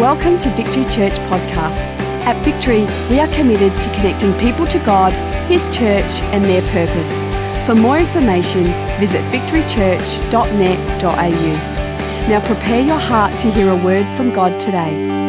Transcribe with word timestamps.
Welcome 0.00 0.38
to 0.38 0.48
Victory 0.54 0.84
Church 0.84 1.12
Podcast. 1.28 1.76
At 2.24 2.42
Victory, 2.42 2.86
we 3.10 3.20
are 3.20 3.28
committed 3.34 3.70
to 3.82 3.90
connecting 3.90 4.32
people 4.38 4.66
to 4.66 4.78
God, 4.78 5.12
His 5.46 5.62
church, 5.66 6.22
and 6.32 6.42
their 6.42 6.62
purpose. 6.72 7.66
For 7.66 7.74
more 7.74 7.98
information, 7.98 8.64
visit 8.98 9.20
victorychurch.net.au. 9.30 12.28
Now 12.30 12.40
prepare 12.46 12.82
your 12.82 12.98
heart 12.98 13.38
to 13.40 13.50
hear 13.50 13.68
a 13.68 13.76
word 13.76 14.06
from 14.16 14.32
God 14.32 14.58
today 14.58 15.20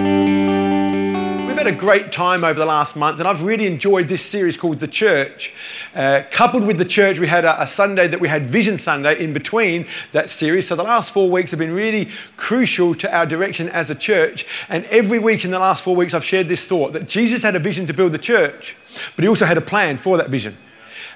We've 1.52 1.58
had 1.58 1.68
a 1.68 1.74
great 1.74 2.14
time 2.14 2.46
over 2.46 2.58
the 2.58 2.66
last 2.66 2.96
month, 2.96 3.20
and 3.20 3.28
I've 3.28 3.44
really 3.44 3.68
enjoyed 3.68 4.08
this 4.08 4.22
series 4.22 4.56
called 4.56 4.80
The 4.80 4.88
Church. 4.88 5.52
Uh, 5.94 6.23
coupled 6.32 6.66
with 6.66 6.78
The 6.78 6.86
Church, 6.86 7.20
we 7.20 7.28
had 7.28 7.44
a, 7.44 7.64
a, 7.64 7.68
Sunday 7.68 8.08
that 8.08 8.21
we 8.21 8.30
had 8.30 8.48
Vision 8.48 8.78
Sunday 8.78 9.21
in 9.21 9.34
between 9.34 9.88
that 10.14 10.30
series. 10.30 10.66
So 10.68 10.76
the 10.78 10.84
last 10.84 11.14
four 11.14 11.30
weeks 11.30 11.52
have 11.52 11.60
been 11.60 11.73
really 11.73 12.10
crucial 12.38 12.96
to 12.96 13.14
our 13.14 13.26
direction 13.26 13.68
as 13.68 13.90
a 13.90 13.96
church. 13.96 14.45
And 14.70 14.86
every 14.86 15.20
week 15.20 15.44
in 15.44 15.52
the 15.52 15.59
last 15.59 15.84
four 15.84 15.94
weeks, 15.94 16.14
I've 16.14 16.23
shared 16.23 16.48
this 16.48 16.66
thought 16.66 16.94
that 16.94 17.09
Jesus 17.09 17.44
had 17.44 17.58
a 17.58 17.59
vision 17.59 17.88
to 17.88 17.94
build 17.94 18.14
the 18.14 18.17
church, 18.17 18.77
but 19.17 19.23
he 19.23 19.27
also 19.27 19.45
had 19.45 19.58
a 19.58 19.62
plan 19.62 19.98
for 19.98 20.16
that 20.16 20.30
vision. 20.30 20.58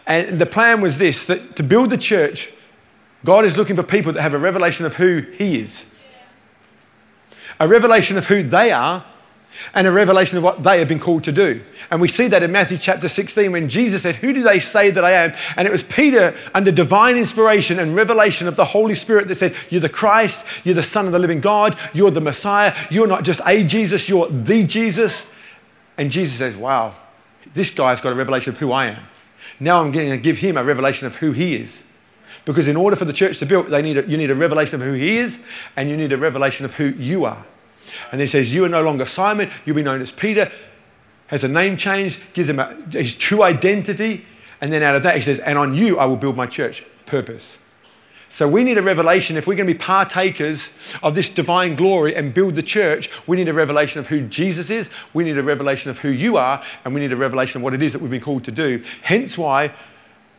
And 0.08 0.40
the 0.40 0.46
plan 0.46 0.82
was 0.82 0.98
this 0.98 1.26
that 1.28 1.56
to 1.56 1.64
build 1.64 1.90
the 1.90 1.98
church, 1.98 2.52
God 3.24 3.46
is 3.46 3.56
looking 3.56 3.78
for 3.78 3.84
people 3.84 4.12
that 4.12 4.22
have 4.22 4.34
a 4.34 4.40
revelation 4.40 4.86
of 4.86 4.96
who 4.96 5.22
He 5.22 5.60
is, 5.60 5.86
a 7.62 7.68
revelation 7.68 8.18
of 8.18 8.28
who 8.28 8.44
they 8.44 8.72
are 8.72 9.06
and 9.74 9.88
a 9.88 9.92
revelation 9.92 10.38
of 10.38 10.44
what 10.44 10.64
they 10.64 10.80
have 10.80 10.88
been 10.88 11.00
called 11.00 11.24
to 11.26 11.32
do. 11.32 11.62
And 11.92 12.02
we 12.02 12.08
see 12.08 12.28
that 12.28 12.44
in 12.44 12.52
Matthew 12.52 12.78
chapter 12.78 13.08
16 13.08 13.52
when 13.52 13.70
Jesus 13.70 14.02
said, 14.02 14.16
Who 14.16 14.34
do 14.34 14.44
they 14.44 14.60
say 14.60 14.92
that 14.92 15.04
I 15.04 15.12
am? 15.12 15.34
And 15.58 15.68
it 15.68 15.72
was 15.72 15.84
Peter, 15.84 16.36
under 16.54 16.72
divine 16.72 17.18
inspiration 17.18 17.80
and 17.80 17.96
revelation 17.96 18.48
of 18.48 18.56
the 18.56 18.66
Holy 18.66 18.96
Spirit, 18.96 19.28
that 19.28 19.36
said, 19.36 19.56
You're 19.70 19.82
the 19.82 19.90
Christ, 19.90 20.46
you're 20.64 20.76
the 20.76 20.84
Son 20.84 21.06
of 21.06 21.12
the 21.12 21.20
living 21.20 21.42
God, 21.42 21.78
you're 21.94 22.12
the 22.12 22.22
Messiah, 22.22 22.76
you're 22.90 23.08
not 23.08 23.24
just 23.24 23.42
a 23.46 23.64
Jesus, 23.64 24.10
you're 24.10 24.30
the 24.30 24.64
Jesus. 24.64 25.26
And 25.98 26.12
Jesus 26.12 26.38
says, 26.38 26.56
Wow, 26.56 26.96
this 27.54 27.70
guy's 27.72 28.02
got 28.02 28.12
a 28.12 28.16
revelation 28.16 28.54
of 28.54 28.60
who 28.60 28.72
I 28.72 28.88
am. 28.88 29.04
Now 29.60 29.82
I'm 29.82 29.92
going 29.92 30.10
to 30.10 30.18
give 30.18 30.38
him 30.38 30.58
a 30.58 30.64
revelation 30.64 31.08
of 31.08 31.16
who 31.16 31.32
he 31.32 31.56
is. 31.56 31.82
Because 32.44 32.68
in 32.68 32.76
order 32.76 32.96
for 32.96 33.06
the 33.06 33.14
church 33.14 33.40
to 33.40 33.46
build, 33.46 33.68
they 33.68 33.82
need 33.82 33.98
a, 33.98 34.08
you 34.08 34.18
need 34.18 34.30
a 34.30 34.36
revelation 34.36 34.82
of 34.82 34.88
who 34.88 34.94
he 34.94 35.18
is, 35.18 35.40
and 35.76 35.90
you 35.90 35.98
need 35.98 36.12
a 36.12 36.18
revelation 36.18 36.66
of 36.66 36.74
who 36.74 36.90
you 36.90 37.26
are. 37.26 37.44
And 38.12 38.22
he 38.22 38.28
says, 38.28 38.54
You 38.54 38.66
are 38.66 38.70
no 38.70 38.84
longer 38.84 39.06
Simon, 39.06 39.50
you'll 39.66 39.76
be 39.76 39.84
known 39.84 40.02
as 40.02 40.12
Peter. 40.12 40.52
Has 41.28 41.44
a 41.44 41.48
name 41.48 41.76
change, 41.76 42.20
gives 42.34 42.50
him 42.50 42.60
a, 42.60 42.76
his 42.92 43.16
true 43.16 43.42
identity. 43.42 44.26
And 44.62 44.72
then 44.72 44.84
out 44.84 44.96
of 44.96 45.04
that, 45.04 45.16
he 45.16 45.22
says, 45.22 45.40
And 45.40 45.58
on 45.58 45.74
you 45.74 45.98
I 45.98 46.06
will 46.06 46.18
build 46.18 46.36
my 46.36 46.46
church. 46.46 46.84
Purpose. 47.06 47.58
So 48.30 48.48
we 48.48 48.64
need 48.64 48.78
a 48.78 48.82
revelation. 48.82 49.38
If 49.38 49.48
we're 49.48 49.56
going 49.56 49.68
to 49.68 49.74
be 49.74 49.80
partakers 49.80 50.70
of 51.02 51.16
this 51.16 51.30
divine 51.30 51.76
glory 51.76 52.16
and 52.16 52.34
build 52.34 52.56
the 52.56 52.64
church, 52.64 53.10
we 53.28 53.38
need 53.38 53.48
a 53.48 53.54
revelation 53.54 54.00
of 54.00 54.08
who 54.08 54.28
Jesus 54.28 54.70
is, 54.70 54.90
we 55.14 55.24
need 55.24 55.38
a 55.38 55.44
revelation 55.44 55.90
of 55.90 56.00
who 56.00 56.10
you 56.10 56.36
are, 56.36 56.62
and 56.84 56.94
we 56.94 57.00
need 57.00 57.14
a 57.14 57.16
revelation 57.18 57.60
of 57.60 57.64
what 57.64 57.74
it 57.74 57.82
is 57.82 57.94
that 57.94 58.02
we've 58.02 58.12
been 58.12 58.20
called 58.20 58.44
to 58.44 58.52
do. 58.52 58.84
Hence 59.02 59.38
why 59.38 59.74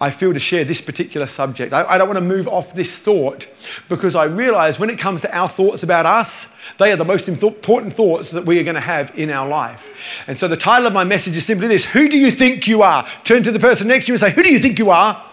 I 0.00 0.10
feel 0.10 0.34
to 0.34 0.38
share 0.38 0.64
this 0.64 0.82
particular 0.82 1.26
subject. 1.26 1.72
I, 1.72 1.84
I, 1.84 1.98
don't 1.98 2.06
want 2.06 2.18
to 2.18 2.24
move 2.24 2.48
off 2.48 2.74
this 2.74 2.98
thought 2.98 3.46
because 3.88 4.14
I 4.14 4.24
realize 4.24 4.78
when 4.78 4.90
it 4.90 4.98
comes 4.98 5.22
to 5.22 5.34
our 5.34 5.48
thoughts 5.48 5.82
about 5.82 6.04
us, 6.04 6.54
they 6.78 6.92
are 6.92 6.96
the 6.96 7.04
most 7.04 7.28
important 7.28 7.94
thoughts 7.94 8.30
that 8.32 8.44
we 8.44 8.58
are 8.58 8.62
going 8.62 8.74
to 8.74 8.80
have 8.80 9.18
in 9.18 9.30
our 9.30 9.48
life. 9.48 9.88
And 10.26 10.36
so 10.36 10.48
the 10.48 10.56
title 10.56 10.86
of 10.86 10.92
my 10.92 11.04
message 11.04 11.34
is 11.36 11.46
simply 11.46 11.66
this 11.66 11.86
Who 11.86 12.08
do 12.08 12.18
you 12.18 12.30
think 12.30 12.68
you 12.68 12.82
are? 12.82 13.08
Turn 13.24 13.42
to 13.44 13.50
the 13.50 13.58
person 13.58 13.88
next 13.88 14.06
to 14.06 14.12
you 14.12 14.14
and 14.14 14.20
say, 14.20 14.32
Who 14.32 14.42
do 14.42 14.52
you 14.52 14.58
think 14.58 14.78
you 14.78 14.90
are? 14.90 15.24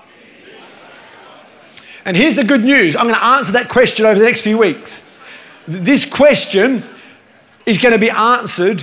And 2.06 2.16
here's 2.16 2.36
the 2.38 2.44
good 2.46 2.64
news 2.64 2.96
I'm 2.96 3.08
going 3.08 3.20
to 3.20 3.26
answer 3.26 3.52
that 3.54 3.68
question 3.68 4.06
over 4.06 4.18
the 4.18 4.26
next 4.26 4.42
few 4.42 4.58
weeks. 4.58 5.04
This 5.68 6.06
question 6.06 6.84
is 7.66 7.78
going 7.78 7.94
to 7.94 8.00
be 8.00 8.10
answered 8.10 8.82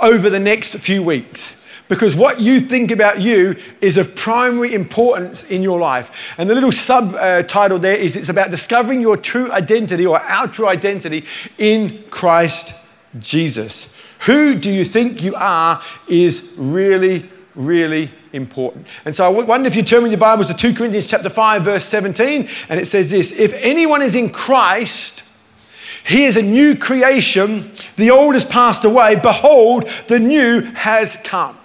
over 0.00 0.28
the 0.28 0.40
next 0.40 0.76
few 0.76 1.02
weeks 1.02 1.61
because 1.92 2.16
what 2.16 2.40
you 2.40 2.58
think 2.58 2.90
about 2.90 3.20
you 3.20 3.54
is 3.82 3.98
of 3.98 4.16
primary 4.16 4.72
importance 4.72 5.44
in 5.44 5.62
your 5.62 5.78
life. 5.78 6.10
And 6.38 6.48
the 6.48 6.54
little 6.54 6.72
subtitle 6.72 7.78
there 7.78 7.96
is 7.96 8.16
it's 8.16 8.30
about 8.30 8.50
discovering 8.50 9.02
your 9.02 9.14
true 9.14 9.52
identity 9.52 10.06
or 10.06 10.18
true 10.52 10.68
identity 10.68 11.26
in 11.58 12.02
Christ 12.08 12.72
Jesus. 13.18 13.92
Who 14.20 14.54
do 14.54 14.70
you 14.70 14.86
think 14.86 15.22
you 15.22 15.34
are 15.34 15.82
is 16.08 16.54
really, 16.56 17.28
really 17.54 18.10
important. 18.32 18.86
And 19.04 19.14
so 19.14 19.26
I 19.26 19.28
wonder 19.28 19.66
if 19.66 19.76
you 19.76 19.82
turn 19.82 20.02
with 20.02 20.12
your 20.12 20.18
Bibles 20.18 20.46
to 20.46 20.54
2 20.54 20.72
Corinthians 20.72 21.10
chapter 21.10 21.28
5, 21.28 21.62
verse 21.62 21.84
17, 21.84 22.48
and 22.70 22.80
it 22.80 22.86
says 22.86 23.10
this 23.10 23.32
If 23.32 23.52
anyone 23.52 24.00
is 24.00 24.14
in 24.14 24.30
Christ, 24.30 25.24
he 26.06 26.24
is 26.24 26.38
a 26.38 26.42
new 26.42 26.74
creation. 26.74 27.70
The 27.96 28.10
old 28.10 28.32
has 28.32 28.46
passed 28.46 28.86
away. 28.86 29.16
Behold, 29.16 29.90
the 30.08 30.18
new 30.18 30.62
has 30.72 31.18
come. 31.18 31.58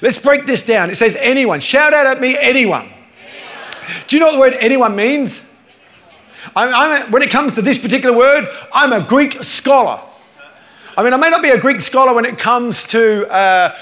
Let's 0.00 0.18
break 0.18 0.46
this 0.46 0.62
down. 0.62 0.90
It 0.90 0.96
says 0.96 1.16
anyone. 1.18 1.60
Shout 1.60 1.92
out 1.92 2.06
at 2.06 2.20
me, 2.20 2.36
anyone. 2.38 2.82
anyone. 2.82 4.04
Do 4.06 4.16
you 4.16 4.20
know 4.20 4.26
what 4.26 4.32
the 4.32 4.40
word 4.40 4.54
anyone 4.60 4.96
means? 4.96 5.48
I'm, 6.56 6.74
I'm 6.74 7.02
a, 7.02 7.10
when 7.10 7.22
it 7.22 7.30
comes 7.30 7.54
to 7.54 7.62
this 7.62 7.78
particular 7.78 8.16
word, 8.16 8.48
I'm 8.72 8.92
a 8.92 9.04
Greek 9.04 9.42
scholar. 9.42 10.00
I 10.96 11.02
mean, 11.02 11.12
I 11.12 11.16
may 11.16 11.30
not 11.30 11.42
be 11.42 11.50
a 11.50 11.60
Greek 11.60 11.80
scholar 11.80 12.14
when 12.14 12.24
it 12.24 12.38
comes 12.38 12.84
to 12.84 13.30
uh, 13.30 13.76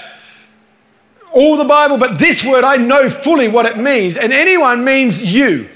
all 1.33 1.57
the 1.57 1.65
Bible, 1.65 1.97
but 1.97 2.19
this 2.19 2.43
word 2.43 2.63
I 2.63 2.77
know 2.77 3.09
fully 3.09 3.47
what 3.47 3.65
it 3.65 3.77
means. 3.77 4.17
And 4.17 4.31
anyone 4.31 4.83
means 4.83 5.23
you. 5.23 5.69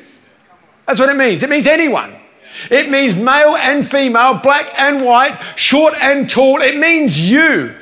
That's 0.86 1.00
what 1.00 1.10
it 1.10 1.18
means. 1.18 1.44
It 1.44 1.50
means 1.50 1.68
anyone. 1.68 2.14
It 2.72 2.90
means 2.90 3.16
male 3.16 3.56
and 3.58 3.86
female, 3.86 4.36
black 4.36 4.72
and 4.78 5.04
white, 5.04 5.38
short 5.56 5.94
and 5.96 6.30
tall. 6.30 6.62
It 6.62 6.78
means 6.78 7.20
you. 7.30 7.74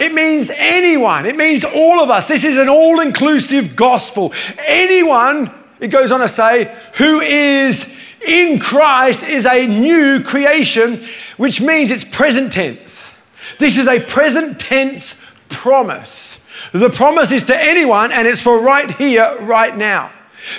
It 0.00 0.14
means 0.14 0.50
anyone. 0.50 1.26
It 1.26 1.36
means 1.36 1.62
all 1.62 2.00
of 2.00 2.08
us. 2.08 2.26
This 2.26 2.44
is 2.44 2.56
an 2.56 2.70
all 2.70 3.00
inclusive 3.00 3.76
gospel. 3.76 4.32
Anyone, 4.66 5.50
it 5.78 5.88
goes 5.88 6.10
on 6.10 6.20
to 6.20 6.28
say, 6.28 6.74
who 6.96 7.20
is 7.20 7.94
in 8.26 8.58
Christ 8.58 9.22
is 9.22 9.44
a 9.44 9.66
new 9.66 10.22
creation, 10.22 11.04
which 11.36 11.60
means 11.60 11.90
it's 11.90 12.04
present 12.04 12.52
tense. 12.52 13.14
This 13.58 13.76
is 13.76 13.86
a 13.86 14.00
present 14.00 14.58
tense 14.58 15.14
promise. 15.50 16.46
The 16.72 16.90
promise 16.90 17.30
is 17.30 17.44
to 17.44 17.56
anyone, 17.56 18.10
and 18.10 18.26
it's 18.26 18.42
for 18.42 18.60
right 18.60 18.90
here, 18.90 19.36
right 19.42 19.76
now. 19.76 20.10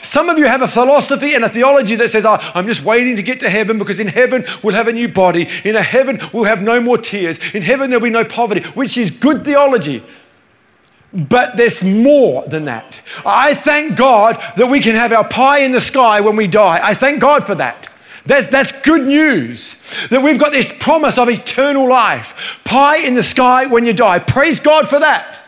Some 0.02 0.30
of 0.30 0.38
you 0.38 0.46
have 0.46 0.62
a 0.62 0.68
philosophy 0.68 1.36
and 1.36 1.44
a 1.44 1.50
theology 1.50 1.96
that 1.96 2.10
says, 2.10 2.26
oh, 2.26 2.38
I'm 2.54 2.66
just 2.66 2.84
waiting 2.84 3.16
to 3.16 3.24
get 3.24 3.40
to 3.42 3.50
heaven 3.50 3.78
because 3.78 4.00
in 4.00 4.08
heaven 4.08 4.46
we'll 4.64 4.76
have 4.76 4.88
a 4.88 4.94
new 4.94 5.08
body. 5.08 5.48
In 5.64 5.76
a 5.76 5.84
heaven 5.84 6.20
we'll 6.34 6.46
have 6.46 6.62
no 6.62 6.82
more 6.82 6.98
tears. 6.98 7.40
In 7.54 7.62
heaven 7.62 7.90
there'll 7.90 8.04
be 8.04 8.10
no 8.10 8.26
poverty, 8.26 8.62
which 8.72 8.98
is 8.98 9.12
good 9.12 9.44
theology. 9.44 10.04
But 11.14 11.58
there's 11.58 11.84
more 11.84 12.46
than 12.48 12.66
that. 12.66 13.02
I 13.26 13.54
thank 13.54 13.98
God 13.98 14.42
that 14.56 14.68
we 14.68 14.80
can 14.80 14.96
have 14.96 15.12
our 15.12 15.28
pie 15.28 15.60
in 15.60 15.74
the 15.74 15.82
sky 15.82 16.22
when 16.22 16.36
we 16.36 16.48
die. 16.48 16.80
I 16.82 16.94
thank 16.94 17.20
God 17.20 17.46
for 17.46 17.56
that. 17.56 17.90
That's, 18.26 18.48
that's 18.48 18.72
good 18.82 19.08
news 19.08 19.78
that 20.10 20.22
we've 20.22 20.40
got 20.40 20.52
this 20.52 20.72
promise 20.80 21.18
of 21.18 21.30
eternal 21.30 21.90
life. 21.90 22.62
Pie 22.64 23.00
in 23.00 23.16
the 23.16 23.24
sky 23.24 23.66
when 23.66 23.86
you 23.86 23.94
die. 23.94 24.20
Praise 24.20 24.60
God 24.60 24.88
for 24.88 25.00
that. 25.00 25.41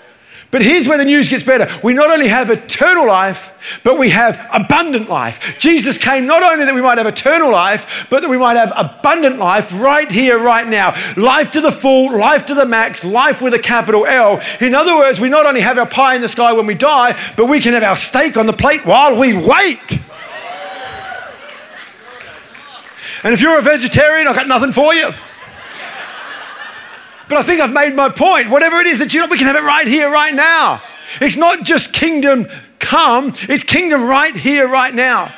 But 0.54 0.62
here's 0.62 0.88
where 0.88 1.00
the 1.00 1.06
news 1.06 1.30
gets 1.30 1.44
better. 1.44 1.68
We 1.84 1.96
not 1.96 2.12
only 2.12 2.28
have 2.28 2.52
eternal 2.52 3.08
life, 3.08 3.80
but 3.84 3.98
we 3.98 4.12
have 4.12 4.48
abundant 4.54 5.10
life. 5.10 5.58
Jesus 5.58 5.98
came 5.98 6.28
not 6.28 6.44
only 6.44 6.64
that 6.64 6.76
we 6.76 6.82
might 6.82 7.00
have 7.00 7.08
eternal 7.08 7.52
life, 7.52 8.06
but 8.12 8.22
that 8.22 8.30
we 8.30 8.38
might 8.38 8.56
have 8.56 8.72
abundant 8.76 9.40
life 9.40 9.74
right 9.82 10.12
here, 10.12 10.38
right 10.38 10.68
now. 10.68 10.94
Life 11.18 11.50
to 11.54 11.62
the 11.62 11.72
full, 11.72 12.16
life 12.16 12.46
to 12.46 12.54
the 12.54 12.68
max, 12.68 13.04
life 13.04 13.42
with 13.42 13.56
a 13.56 13.60
capital 13.60 14.06
L. 14.06 14.44
In 14.62 14.76
other 14.76 14.96
words, 14.96 15.20
we 15.20 15.28
not 15.28 15.48
only 15.48 15.62
have 15.62 15.80
our 15.80 15.88
pie 15.88 16.14
in 16.14 16.22
the 16.22 16.28
sky 16.28 16.54
when 16.54 16.68
we 16.68 16.76
die, 16.76 17.20
but 17.36 17.48
we 17.48 17.60
can 17.60 17.74
have 17.74 17.82
our 17.82 17.96
steak 17.96 18.38
on 18.38 18.46
the 18.46 18.54
plate 18.54 18.86
while 18.86 19.18
we 19.18 19.34
wait. 19.34 20.00
And 23.24 23.34
if 23.34 23.42
you're 23.42 23.58
a 23.58 23.64
vegetarian, 23.64 24.28
I've 24.28 24.36
got 24.36 24.48
nothing 24.48 24.72
for 24.72 24.94
you. 24.94 25.14
But 27.30 27.38
I 27.38 27.44
think 27.44 27.62
I've 27.62 27.74
made 27.74 27.96
my 27.96 28.10
point. 28.10 28.50
Whatever 28.50 28.78
it 28.78 28.88
is 28.88 29.00
that 29.00 29.14
you 29.14 29.22
know, 29.22 29.28
we 29.30 29.38
can 29.38 29.48
have 29.48 29.56
it 29.56 29.64
right 29.64 29.88
here, 29.88 30.12
right 30.12 30.34
now. 30.34 30.82
It's 31.22 31.38
not 31.38 31.64
just 31.64 31.94
kingdom 31.94 32.48
come, 32.80 33.34
it's 33.44 33.64
kingdom 33.64 34.06
right 34.06 34.36
here, 34.36 34.70
right 34.70 34.94
now. 34.94 35.34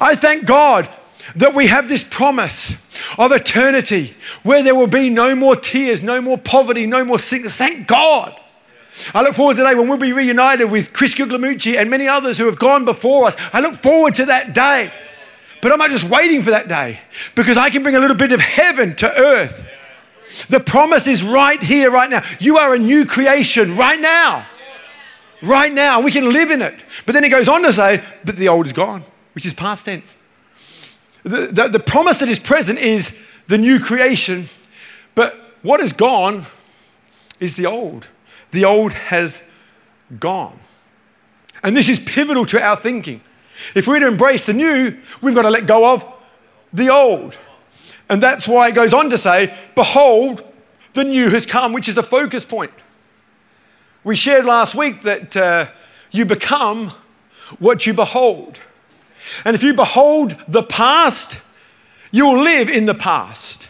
I 0.00 0.14
thank 0.14 0.46
God 0.46 0.88
that 1.36 1.54
we 1.54 1.68
have 1.68 1.88
this 1.88 2.02
promise 2.02 2.72
of 3.18 3.32
eternity 3.32 4.14
where 4.42 4.62
there 4.62 4.74
will 4.74 4.88
be 4.88 5.08
no 5.08 5.34
more 5.36 5.54
tears, 5.54 6.02
no 6.02 6.20
more 6.20 6.38
poverty, 6.38 6.86
no 6.86 7.04
more 7.04 7.18
sickness. 7.18 7.56
Thank 7.56 7.86
God. 7.86 8.38
I 9.14 9.22
look 9.22 9.34
forward 9.34 9.56
to 9.56 9.62
the 9.62 9.68
day 9.68 9.74
when 9.74 9.88
we'll 9.88 9.98
be 9.98 10.12
reunited 10.12 10.70
with 10.70 10.92
Chris 10.92 11.14
Guglielmucci 11.14 11.78
and 11.78 11.88
many 11.88 12.08
others 12.08 12.38
who 12.38 12.46
have 12.46 12.58
gone 12.58 12.84
before 12.84 13.26
us. 13.26 13.36
I 13.52 13.60
look 13.60 13.74
forward 13.76 14.14
to 14.16 14.26
that 14.26 14.54
day. 14.54 14.92
But 15.60 15.72
I'm 15.72 15.78
not 15.78 15.90
just 15.90 16.04
waiting 16.04 16.42
for 16.42 16.50
that 16.50 16.68
day 16.68 17.00
because 17.34 17.56
I 17.56 17.70
can 17.70 17.82
bring 17.82 17.96
a 17.96 18.00
little 18.00 18.16
bit 18.16 18.32
of 18.32 18.40
heaven 18.40 18.94
to 18.96 19.20
earth 19.20 19.66
the 20.48 20.60
promise 20.60 21.06
is 21.06 21.22
right 21.22 21.62
here, 21.62 21.90
right 21.90 22.08
now. 22.08 22.22
You 22.40 22.58
are 22.58 22.74
a 22.74 22.78
new 22.78 23.04
creation 23.04 23.76
right 23.76 24.00
now. 24.00 24.46
Right 25.42 25.72
now. 25.72 26.00
We 26.00 26.12
can 26.12 26.32
live 26.32 26.50
in 26.50 26.62
it. 26.62 26.74
But 27.06 27.12
then 27.12 27.24
he 27.24 27.30
goes 27.30 27.48
on 27.48 27.62
to 27.62 27.72
say, 27.72 28.02
but 28.24 28.36
the 28.36 28.48
old 28.48 28.66
is 28.66 28.72
gone, 28.72 29.04
which 29.34 29.46
is 29.46 29.54
past 29.54 29.84
tense. 29.84 30.14
The, 31.22 31.48
the, 31.48 31.68
the 31.68 31.80
promise 31.80 32.18
that 32.18 32.28
is 32.28 32.38
present 32.38 32.78
is 32.78 33.18
the 33.48 33.58
new 33.58 33.80
creation, 33.80 34.48
but 35.14 35.34
what 35.62 35.80
is 35.80 35.92
gone 35.92 36.46
is 37.40 37.56
the 37.56 37.66
old. 37.66 38.08
The 38.50 38.64
old 38.64 38.92
has 38.92 39.42
gone. 40.18 40.58
And 41.62 41.76
this 41.76 41.88
is 41.88 41.98
pivotal 41.98 42.46
to 42.46 42.62
our 42.62 42.76
thinking. 42.76 43.20
If 43.74 43.86
we're 43.86 43.98
to 43.98 44.06
embrace 44.06 44.46
the 44.46 44.54
new, 44.54 44.96
we've 45.20 45.34
got 45.34 45.42
to 45.42 45.50
let 45.50 45.66
go 45.66 45.92
of 45.92 46.06
the 46.72 46.90
old. 46.90 47.36
And 48.08 48.22
that's 48.22 48.48
why 48.48 48.68
it 48.68 48.74
goes 48.74 48.94
on 48.94 49.10
to 49.10 49.18
say, 49.18 49.56
Behold, 49.74 50.42
the 50.94 51.04
new 51.04 51.30
has 51.30 51.46
come, 51.46 51.72
which 51.72 51.88
is 51.88 51.98
a 51.98 52.02
focus 52.02 52.44
point. 52.44 52.72
We 54.04 54.16
shared 54.16 54.44
last 54.44 54.74
week 54.74 55.02
that 55.02 55.36
uh, 55.36 55.68
you 56.10 56.24
become 56.24 56.92
what 57.58 57.86
you 57.86 57.94
behold. 57.94 58.58
And 59.44 59.54
if 59.54 59.62
you 59.62 59.74
behold 59.74 60.36
the 60.46 60.62
past, 60.62 61.40
you 62.10 62.26
will 62.26 62.42
live 62.42 62.68
in 62.68 62.86
the 62.86 62.94
past. 62.94 63.68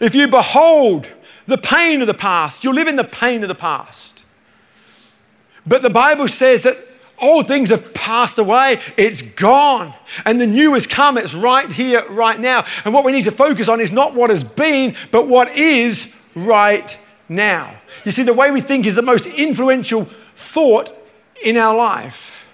If 0.00 0.14
you 0.14 0.28
behold 0.28 1.08
the 1.46 1.58
pain 1.58 2.00
of 2.00 2.06
the 2.06 2.14
past, 2.14 2.64
you'll 2.64 2.74
live 2.74 2.88
in 2.88 2.96
the 2.96 3.04
pain 3.04 3.42
of 3.42 3.48
the 3.48 3.54
past. 3.54 4.24
But 5.66 5.82
the 5.82 5.90
Bible 5.90 6.28
says 6.28 6.62
that 6.62 6.76
all 7.22 7.42
things 7.42 7.70
have 7.70 7.94
passed 7.94 8.38
away, 8.38 8.80
it's 8.96 9.22
gone, 9.22 9.94
and 10.26 10.40
the 10.40 10.46
new 10.46 10.74
has 10.74 10.86
come. 10.86 11.16
It's 11.16 11.34
right 11.34 11.70
here, 11.70 12.04
right 12.10 12.38
now. 12.38 12.66
And 12.84 12.92
what 12.92 13.04
we 13.04 13.12
need 13.12 13.24
to 13.24 13.30
focus 13.30 13.68
on 13.68 13.80
is 13.80 13.92
not 13.92 14.14
what 14.14 14.28
has 14.28 14.42
been, 14.42 14.96
but 15.12 15.28
what 15.28 15.48
is 15.56 16.12
right 16.34 16.98
now. 17.28 17.76
You 18.04 18.10
see, 18.10 18.24
the 18.24 18.34
way 18.34 18.50
we 18.50 18.60
think 18.60 18.86
is 18.86 18.96
the 18.96 19.02
most 19.02 19.26
influential 19.26 20.04
thought 20.34 20.92
in 21.44 21.56
our 21.56 21.76
life, 21.76 22.52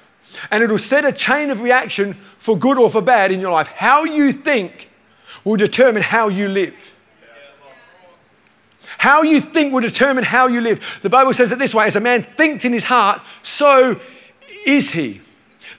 and 0.50 0.62
it'll 0.62 0.78
set 0.78 1.04
a 1.04 1.12
chain 1.12 1.50
of 1.50 1.62
reaction 1.62 2.14
for 2.36 2.56
good 2.56 2.78
or 2.78 2.90
for 2.90 3.00
bad 3.00 3.32
in 3.32 3.40
your 3.40 3.52
life. 3.52 3.68
How 3.68 4.04
you 4.04 4.32
think 4.32 4.90
will 5.44 5.56
determine 5.56 6.02
how 6.02 6.28
you 6.28 6.46
live. 6.48 6.94
How 8.98 9.22
you 9.22 9.40
think 9.40 9.72
will 9.72 9.80
determine 9.80 10.24
how 10.24 10.48
you 10.48 10.60
live. 10.60 11.00
The 11.02 11.10
Bible 11.10 11.32
says 11.32 11.52
it 11.52 11.58
this 11.58 11.74
way 11.74 11.86
as 11.86 11.96
a 11.96 12.00
man 12.00 12.22
thinks 12.36 12.64
in 12.64 12.72
his 12.72 12.84
heart, 12.84 13.22
so 13.42 13.98
is 14.66 14.90
he. 14.90 15.20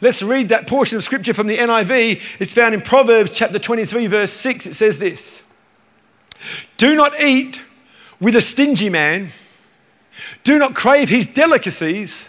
Let's 0.02 0.24
read 0.24 0.50
that 0.50 0.68
portion 0.68 0.98
of 0.98 1.04
scripture 1.04 1.34
from 1.34 1.48
the 1.48 1.58
NIV. 1.58 2.22
It's 2.40 2.54
found 2.54 2.74
in 2.74 2.82
Proverbs 2.82 3.34
chapter 3.34 3.60
23, 3.60 4.08
verse 4.08 4.32
6. 4.32 4.68
It 4.68 4.74
says 4.76 5.00
this 5.00 5.42
Do 6.78 6.96
not 6.96 7.20
eat 7.20 7.62
with 8.20 8.36
a 8.36 8.42
stingy 8.42 8.90
man, 8.90 9.30
do 10.44 10.60
not 10.60 10.74
crave 10.74 11.10
his 11.10 11.28
delicacies, 11.28 12.28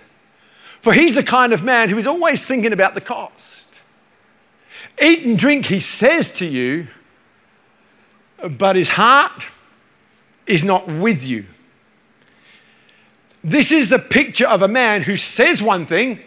for 0.80 0.92
he's 0.92 1.14
the 1.14 1.22
kind 1.22 1.52
of 1.52 1.62
man 1.62 1.88
who 1.88 1.98
is 1.98 2.06
always 2.06 2.44
thinking 2.46 2.72
about 2.72 2.94
the 2.94 3.00
cost. 3.00 3.80
Eat 5.00 5.24
and 5.24 5.38
drink, 5.38 5.66
he 5.66 5.80
says 5.80 6.30
to 6.32 6.46
you, 6.46 6.88
but 8.58 8.76
his 8.76 8.90
heart 8.90 9.46
is 10.46 10.64
not 10.64 10.86
with 10.86 11.24
you. 11.24 11.46
This 13.42 13.72
is 13.72 13.90
the 13.90 13.98
picture 13.98 14.46
of 14.46 14.62
a 14.62 14.68
man 14.68 15.02
who 15.02 15.16
says 15.16 15.62
one 15.62 15.86
thing, 15.86 16.20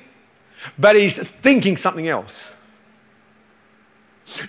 but 0.78 0.96
he's 0.96 1.18
thinking 1.18 1.78
something 1.78 2.08
else. 2.08 2.54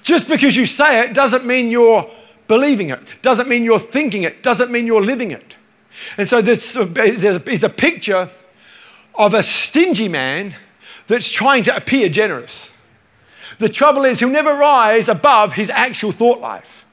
Just 0.03 0.29
because 0.29 0.57
you 0.57 0.67
say 0.67 1.01
it 1.01 1.15
doesn't 1.15 1.45
mean 1.45 1.71
you're 1.71 2.11
believing 2.47 2.91
it, 2.91 3.01
doesn't 3.23 3.49
mean 3.49 3.65
you're 3.65 3.79
thinking 3.79 4.23
it, 4.23 4.43
doesn't 4.43 4.71
mean 4.71 4.87
you're 4.87 5.05
living 5.05 5.31
it. 5.31 5.57
And 6.17 6.27
so 6.27 6.41
this 6.43 6.77
is 6.77 7.65
a 7.65 7.69
picture 7.69 8.29
of 9.15 9.35
a 9.35 9.43
stingy 9.43 10.09
man 10.09 10.55
that's 11.07 11.31
trying 11.31 11.65
to 11.65 11.77
appear 11.77 12.09
generous. 12.09 12.71
The 13.59 13.69
trouble 13.69 14.05
is, 14.05 14.19
he'll 14.21 14.31
never 14.31 14.55
rise 14.55 15.09
above 15.09 15.53
his 15.53 15.71
actual 15.71 16.13
thought 16.13 16.41
life. 16.41 16.85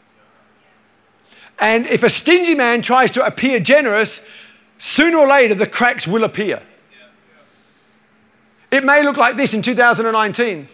And 1.59 1.85
if 1.88 2.03
a 2.03 2.09
stingy 2.09 2.56
man 2.56 2.81
tries 2.81 3.12
to 3.12 3.25
appear 3.25 3.59
generous, 3.59 4.21
sooner 4.77 5.17
or 5.17 5.27
later 5.27 5.56
the 5.56 5.67
cracks 5.67 6.07
will 6.07 6.24
appear. 6.24 6.62
It 8.71 8.85
may 8.85 9.03
look 9.03 9.18
like 9.18 9.35
this 9.35 9.53
in 9.53 9.62
2019. 9.62 10.68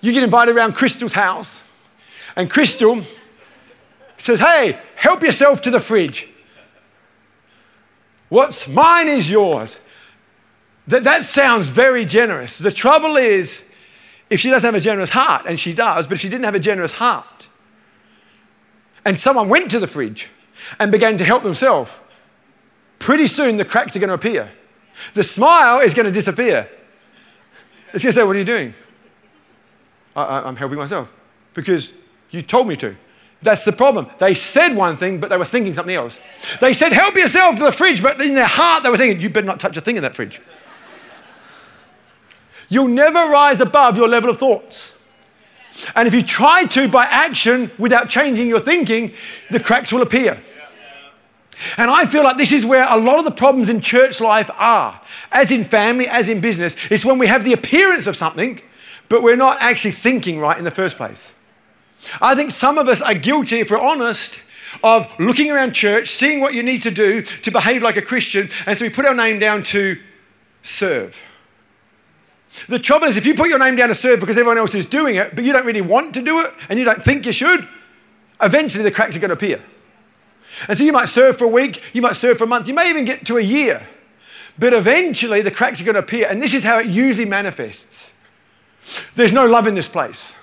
You 0.00 0.12
get 0.12 0.22
invited 0.22 0.54
around 0.54 0.74
Crystal's 0.74 1.12
house, 1.12 1.62
and 2.36 2.48
Crystal 2.48 3.02
says, 4.16 4.38
Hey, 4.38 4.78
help 4.94 5.22
yourself 5.22 5.62
to 5.62 5.70
the 5.70 5.80
fridge. 5.80 6.28
What's 8.28 8.68
mine 8.68 9.08
is 9.08 9.30
yours. 9.30 9.80
That, 10.88 11.04
that 11.04 11.24
sounds 11.24 11.68
very 11.68 12.04
generous. 12.04 12.58
The 12.58 12.70
trouble 12.70 13.16
is, 13.16 13.70
if 14.28 14.40
she 14.40 14.50
doesn't 14.50 14.66
have 14.66 14.74
a 14.74 14.80
generous 14.80 15.10
heart, 15.10 15.46
and 15.46 15.58
she 15.58 15.72
does, 15.72 16.06
but 16.06 16.14
if 16.14 16.20
she 16.20 16.28
didn't 16.28 16.44
have 16.44 16.54
a 16.54 16.60
generous 16.60 16.92
heart, 16.92 17.48
and 19.04 19.18
someone 19.18 19.48
went 19.48 19.70
to 19.70 19.78
the 19.78 19.86
fridge 19.86 20.28
and 20.78 20.92
began 20.92 21.18
to 21.18 21.24
help 21.24 21.42
themselves, 21.42 21.98
pretty 22.98 23.26
soon 23.26 23.56
the 23.56 23.64
cracks 23.64 23.96
are 23.96 23.98
going 23.98 24.08
to 24.08 24.14
appear. 24.14 24.50
The 25.14 25.22
smile 25.22 25.80
is 25.80 25.94
going 25.94 26.06
to 26.06 26.12
disappear. 26.12 26.68
It's 27.92 28.02
going 28.02 28.12
to 28.12 28.20
say, 28.20 28.24
What 28.24 28.36
are 28.36 28.38
you 28.38 28.44
doing? 28.44 28.74
I, 30.16 30.48
am 30.48 30.56
helping 30.56 30.78
myself 30.78 31.12
because 31.54 31.92
you 32.30 32.42
told 32.42 32.68
me 32.68 32.76
to. 32.76 32.96
That's 33.42 33.64
the 33.64 33.72
problem. 33.72 34.08
They 34.18 34.34
said 34.34 34.74
one 34.74 34.96
thing, 34.96 35.20
but 35.20 35.28
they 35.28 35.36
were 35.36 35.44
thinking 35.44 35.74
something 35.74 35.94
else. 35.94 36.20
They 36.60 36.72
said, 36.72 36.92
Help 36.92 37.14
yourself 37.14 37.56
to 37.56 37.64
the 37.64 37.72
fridge, 37.72 38.02
but 38.02 38.20
in 38.20 38.34
their 38.34 38.46
heart 38.46 38.82
they 38.82 38.90
were 38.90 38.96
thinking, 38.96 39.20
You 39.20 39.30
better 39.30 39.46
not 39.46 39.60
touch 39.60 39.76
a 39.76 39.80
thing 39.80 39.96
in 39.96 40.02
that 40.02 40.14
fridge. 40.14 40.40
You'll 42.68 42.88
never 42.88 43.18
rise 43.30 43.60
above 43.60 43.96
your 43.96 44.08
level 44.08 44.30
of 44.30 44.38
thoughts. 44.38 44.94
And 45.94 46.08
if 46.08 46.14
you 46.14 46.22
try 46.22 46.64
to 46.66 46.88
by 46.88 47.04
action 47.04 47.70
without 47.78 48.08
changing 48.08 48.48
your 48.48 48.60
thinking, 48.60 49.12
the 49.50 49.60
cracks 49.60 49.92
will 49.92 50.02
appear. 50.02 50.40
And 51.76 51.90
I 51.90 52.06
feel 52.06 52.24
like 52.24 52.36
this 52.36 52.52
is 52.52 52.66
where 52.66 52.86
a 52.88 52.98
lot 52.98 53.18
of 53.18 53.24
the 53.24 53.30
problems 53.30 53.68
in 53.68 53.80
church 53.80 54.20
life 54.20 54.50
are, 54.58 55.00
as 55.32 55.52
in 55.52 55.64
family, 55.64 56.08
as 56.08 56.28
in 56.28 56.40
business. 56.40 56.76
It's 56.90 57.04
when 57.04 57.18
we 57.18 57.26
have 57.26 57.44
the 57.44 57.52
appearance 57.52 58.06
of 58.06 58.16
something, 58.16 58.60
but 59.08 59.22
we're 59.22 59.36
not 59.36 59.58
actually 59.60 59.92
thinking 59.92 60.38
right 60.38 60.58
in 60.58 60.64
the 60.64 60.70
first 60.70 60.96
place. 60.96 61.34
I 62.20 62.34
think 62.34 62.50
some 62.50 62.78
of 62.78 62.88
us 62.88 63.00
are 63.00 63.14
guilty, 63.14 63.60
if 63.60 63.70
we're 63.70 63.78
honest, 63.78 64.40
of 64.82 65.08
looking 65.18 65.50
around 65.50 65.72
church, 65.72 66.08
seeing 66.08 66.40
what 66.40 66.54
you 66.54 66.62
need 66.62 66.82
to 66.82 66.90
do 66.90 67.22
to 67.22 67.50
behave 67.50 67.82
like 67.82 67.96
a 67.96 68.02
Christian, 68.02 68.48
and 68.66 68.76
so 68.76 68.84
we 68.84 68.90
put 68.90 69.06
our 69.06 69.14
name 69.14 69.38
down 69.38 69.62
to 69.64 69.98
serve. 70.62 71.22
The 72.68 72.78
trouble 72.78 73.06
is, 73.06 73.16
if 73.16 73.26
you 73.26 73.34
put 73.34 73.48
your 73.48 73.58
name 73.58 73.76
down 73.76 73.88
to 73.88 73.94
serve 73.94 74.20
because 74.20 74.36
everyone 74.36 74.58
else 74.58 74.74
is 74.74 74.86
doing 74.86 75.16
it, 75.16 75.34
but 75.34 75.44
you 75.44 75.52
don't 75.52 75.66
really 75.66 75.80
want 75.80 76.14
to 76.14 76.22
do 76.22 76.40
it 76.40 76.52
and 76.68 76.78
you 76.78 76.84
don't 76.84 77.02
think 77.02 77.26
you 77.26 77.32
should, 77.32 77.66
eventually 78.40 78.84
the 78.84 78.90
cracks 78.90 79.16
are 79.16 79.20
going 79.20 79.30
to 79.30 79.34
appear. 79.34 79.60
And 80.68 80.78
so 80.78 80.84
you 80.84 80.92
might 80.92 81.08
serve 81.08 81.36
for 81.36 81.44
a 81.44 81.48
week, 81.48 81.82
you 81.92 82.02
might 82.02 82.16
serve 82.16 82.38
for 82.38 82.44
a 82.44 82.46
month, 82.46 82.68
you 82.68 82.74
may 82.74 82.88
even 82.88 83.04
get 83.04 83.26
to 83.26 83.38
a 83.38 83.42
year, 83.42 83.86
but 84.58 84.72
eventually 84.72 85.42
the 85.42 85.50
cracks 85.50 85.80
are 85.80 85.84
going 85.84 85.94
to 85.94 86.00
appear. 86.00 86.28
And 86.28 86.40
this 86.40 86.54
is 86.54 86.62
how 86.62 86.78
it 86.78 86.86
usually 86.86 87.26
manifests 87.26 88.12
there's 89.14 89.32
no 89.32 89.46
love 89.46 89.66
in 89.66 89.74
this 89.74 89.88
place. 89.88 90.34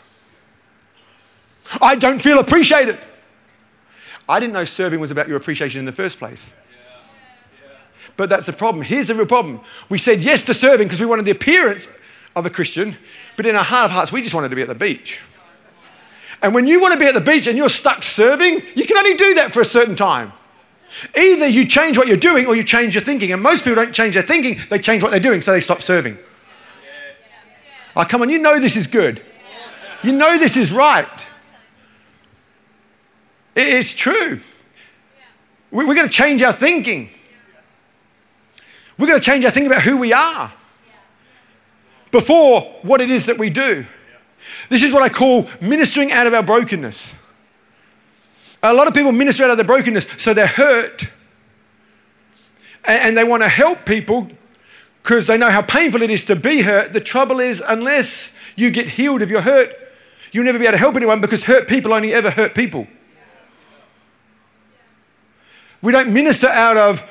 I 1.82 1.96
don't 1.96 2.20
feel 2.20 2.39
appreciated. 2.39 2.98
I 4.27 4.39
didn't 4.39 4.53
know 4.53 4.65
serving 4.65 5.00
was 5.00 5.12
about 5.12 5.27
your 5.27 5.38
appreciation 5.38 5.80
in 5.80 5.86
the 5.86 5.91
first 5.91 6.18
place. 6.18 6.53
But 8.18 8.30
that's 8.30 8.46
the 8.46 8.53
problem. 8.53 8.84
Here's 8.84 9.08
the 9.08 9.15
real 9.15 9.25
problem. 9.25 9.62
We 9.89 9.98
said 9.98 10.22
yes 10.22 10.44
to 10.46 10.53
serving 10.53 10.88
because 10.88 11.00
we 11.00 11.06
wanted 11.06 11.25
the 11.25 11.32
appearance 11.32 11.88
of 12.36 12.46
a 12.46 12.50
Christian, 12.50 12.96
but 13.38 13.46
in 13.46 13.56
our 13.56 13.63
heart 13.63 13.86
of 13.86 13.91
hearts, 13.91 14.12
we 14.12 14.22
just 14.22 14.36
wanted 14.36 14.50
to 14.50 14.56
be 14.56 14.62
at 14.62 14.68
the 14.68 14.75
beach. 14.75 15.22
And 16.41 16.55
when 16.55 16.65
you 16.65 16.81
want 16.81 16.93
to 16.93 17.00
be 17.00 17.05
at 17.05 17.13
the 17.13 17.21
beach 17.21 17.48
and 17.48 17.57
you're 17.57 17.69
stuck 17.69 18.03
serving, 18.03 18.63
you 18.75 18.86
can 18.86 18.98
only 18.98 19.15
do 19.15 19.36
that 19.36 19.53
for 19.53 19.62
a 19.62 19.65
certain 19.65 19.95
time. 19.95 20.33
Either 21.15 21.48
you 21.48 21.65
change 21.65 21.98
what 21.98 22.07
you're 22.07 22.17
doing 22.17 22.48
or 22.48 22.55
you 22.55 22.63
change 22.63 22.95
your 22.95 23.03
thinking. 23.03 23.31
And 23.31 23.41
most 23.41 23.63
people 23.63 23.75
don't 23.75 23.93
change 23.93 24.15
their 24.15 24.24
thinking, 24.24 24.60
they 24.69 24.79
change 24.79 25.03
what 25.03 25.12
they're 25.12 25.19
doing, 25.19 25.41
so 25.41 25.51
they 25.51 25.60
stop 25.60 25.81
serving. 25.81 26.13
Yes. 26.13 27.33
Oh, 27.95 28.03
come 28.05 28.21
on, 28.21 28.29
you 28.29 28.39
know 28.39 28.60
this 28.60 28.75
is 28.75 28.88
good. 28.88 29.21
You 30.03 30.13
know 30.13 30.38
this 30.38 30.57
is 30.57 30.71
right. 30.71 31.07
It's 33.55 33.93
true. 33.93 34.39
We're 35.69 35.86
going 35.86 36.07
to 36.07 36.13
change 36.13 36.41
our 36.41 36.53
thinking. 36.53 37.10
We're 38.98 39.07
going 39.07 39.19
to 39.19 39.25
change 39.25 39.45
our 39.45 39.51
thinking 39.51 39.71
about 39.71 39.83
who 39.83 39.98
we 39.98 40.12
are 40.12 40.51
before 42.12 42.62
what 42.81 43.00
it 43.00 43.10
is 43.10 43.27
that 43.27 43.38
we 43.38 43.50
do. 43.50 43.86
This 44.69 44.83
is 44.83 44.91
what 44.91 45.03
I 45.03 45.10
call 45.10 45.48
ministering 45.60 46.12
out 46.12 46.27
of 46.27 46.33
our 46.33 46.43
brokenness. 46.43 47.13
A 48.63 48.74
lot 48.74 48.88
of 48.88 48.93
people 48.93 49.12
minister 49.12 49.43
out 49.43 49.51
of 49.51 49.57
their 49.57 49.65
brokenness, 49.65 50.07
so 50.17 50.33
they're 50.33 50.48
hurt 50.48 51.10
and 52.86 53.17
they 53.17 53.24
want 53.24 53.43
to 53.43 53.50
help 53.50 53.86
people 53.86 54.27
because 55.01 55.27
they 55.27 55.38
know 55.38 55.50
how 55.50 55.62
painful 55.62 56.01
it 56.01 56.10
is 56.10 56.25
to 56.25 56.36
be 56.36 56.62
hurt. 56.62 56.93
The 56.93 57.00
trouble 57.00 57.39
is, 57.39 57.62
unless 57.65 58.36
you 58.55 58.71
get 58.71 58.88
healed 58.88 59.21
of 59.21 59.31
your 59.31 59.41
hurt, 59.41 59.75
you'll 60.31 60.45
never 60.45 60.60
be 60.60 60.65
able 60.65 60.74
to 60.74 60.77
help 60.77 60.95
anyone 60.95 61.21
because 61.21 61.43
hurt 61.43 61.67
people 61.67 61.93
only 61.93 62.13
ever 62.13 62.29
hurt 62.29 62.55
people. 62.55 62.88
We 65.81 65.91
don't 65.91 66.13
minister 66.13 66.48
out 66.48 66.77
of 66.77 67.07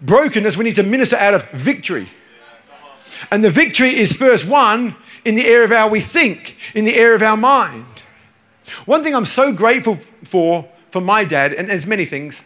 brokenness, 0.00 0.56
we 0.56 0.64
need 0.64 0.74
to 0.76 0.82
minister 0.82 1.16
out 1.16 1.34
of 1.34 1.48
victory. 1.50 2.08
And 3.30 3.44
the 3.44 3.50
victory 3.50 3.96
is 3.96 4.12
first 4.12 4.46
won 4.46 4.96
in 5.24 5.34
the 5.34 5.46
area 5.46 5.64
of 5.64 5.70
how 5.70 5.88
we 5.88 6.00
think, 6.00 6.56
in 6.74 6.84
the 6.84 6.94
area 6.94 7.14
of 7.14 7.22
our 7.22 7.36
mind. 7.36 7.86
One 8.84 9.02
thing 9.02 9.14
I'm 9.14 9.26
so 9.26 9.52
grateful 9.52 9.96
for 10.24 10.68
for 10.92 11.00
my 11.00 11.24
dad, 11.24 11.54
and 11.54 11.68
there's 11.68 11.86
many 11.86 12.04
things. 12.04 12.42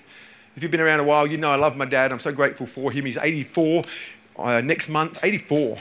If 0.55 0.63
you've 0.63 0.71
been 0.71 0.81
around 0.81 1.01
a 1.01 1.05
while, 1.05 1.27
you 1.27 1.37
know 1.37 1.51
I 1.51 1.57
love 1.57 1.77
my 1.77 1.85
dad. 1.85 2.13
I'm 2.13 2.21
so 2.21 2.33
grateful 2.33 2.67
for 2.67 2.91
him. 2.91 3.05
He's 3.05 3.19
84 3.19 3.83
uh, 4.39 4.61
next 4.63 4.89
month, 4.89 5.19
84. 5.23 5.77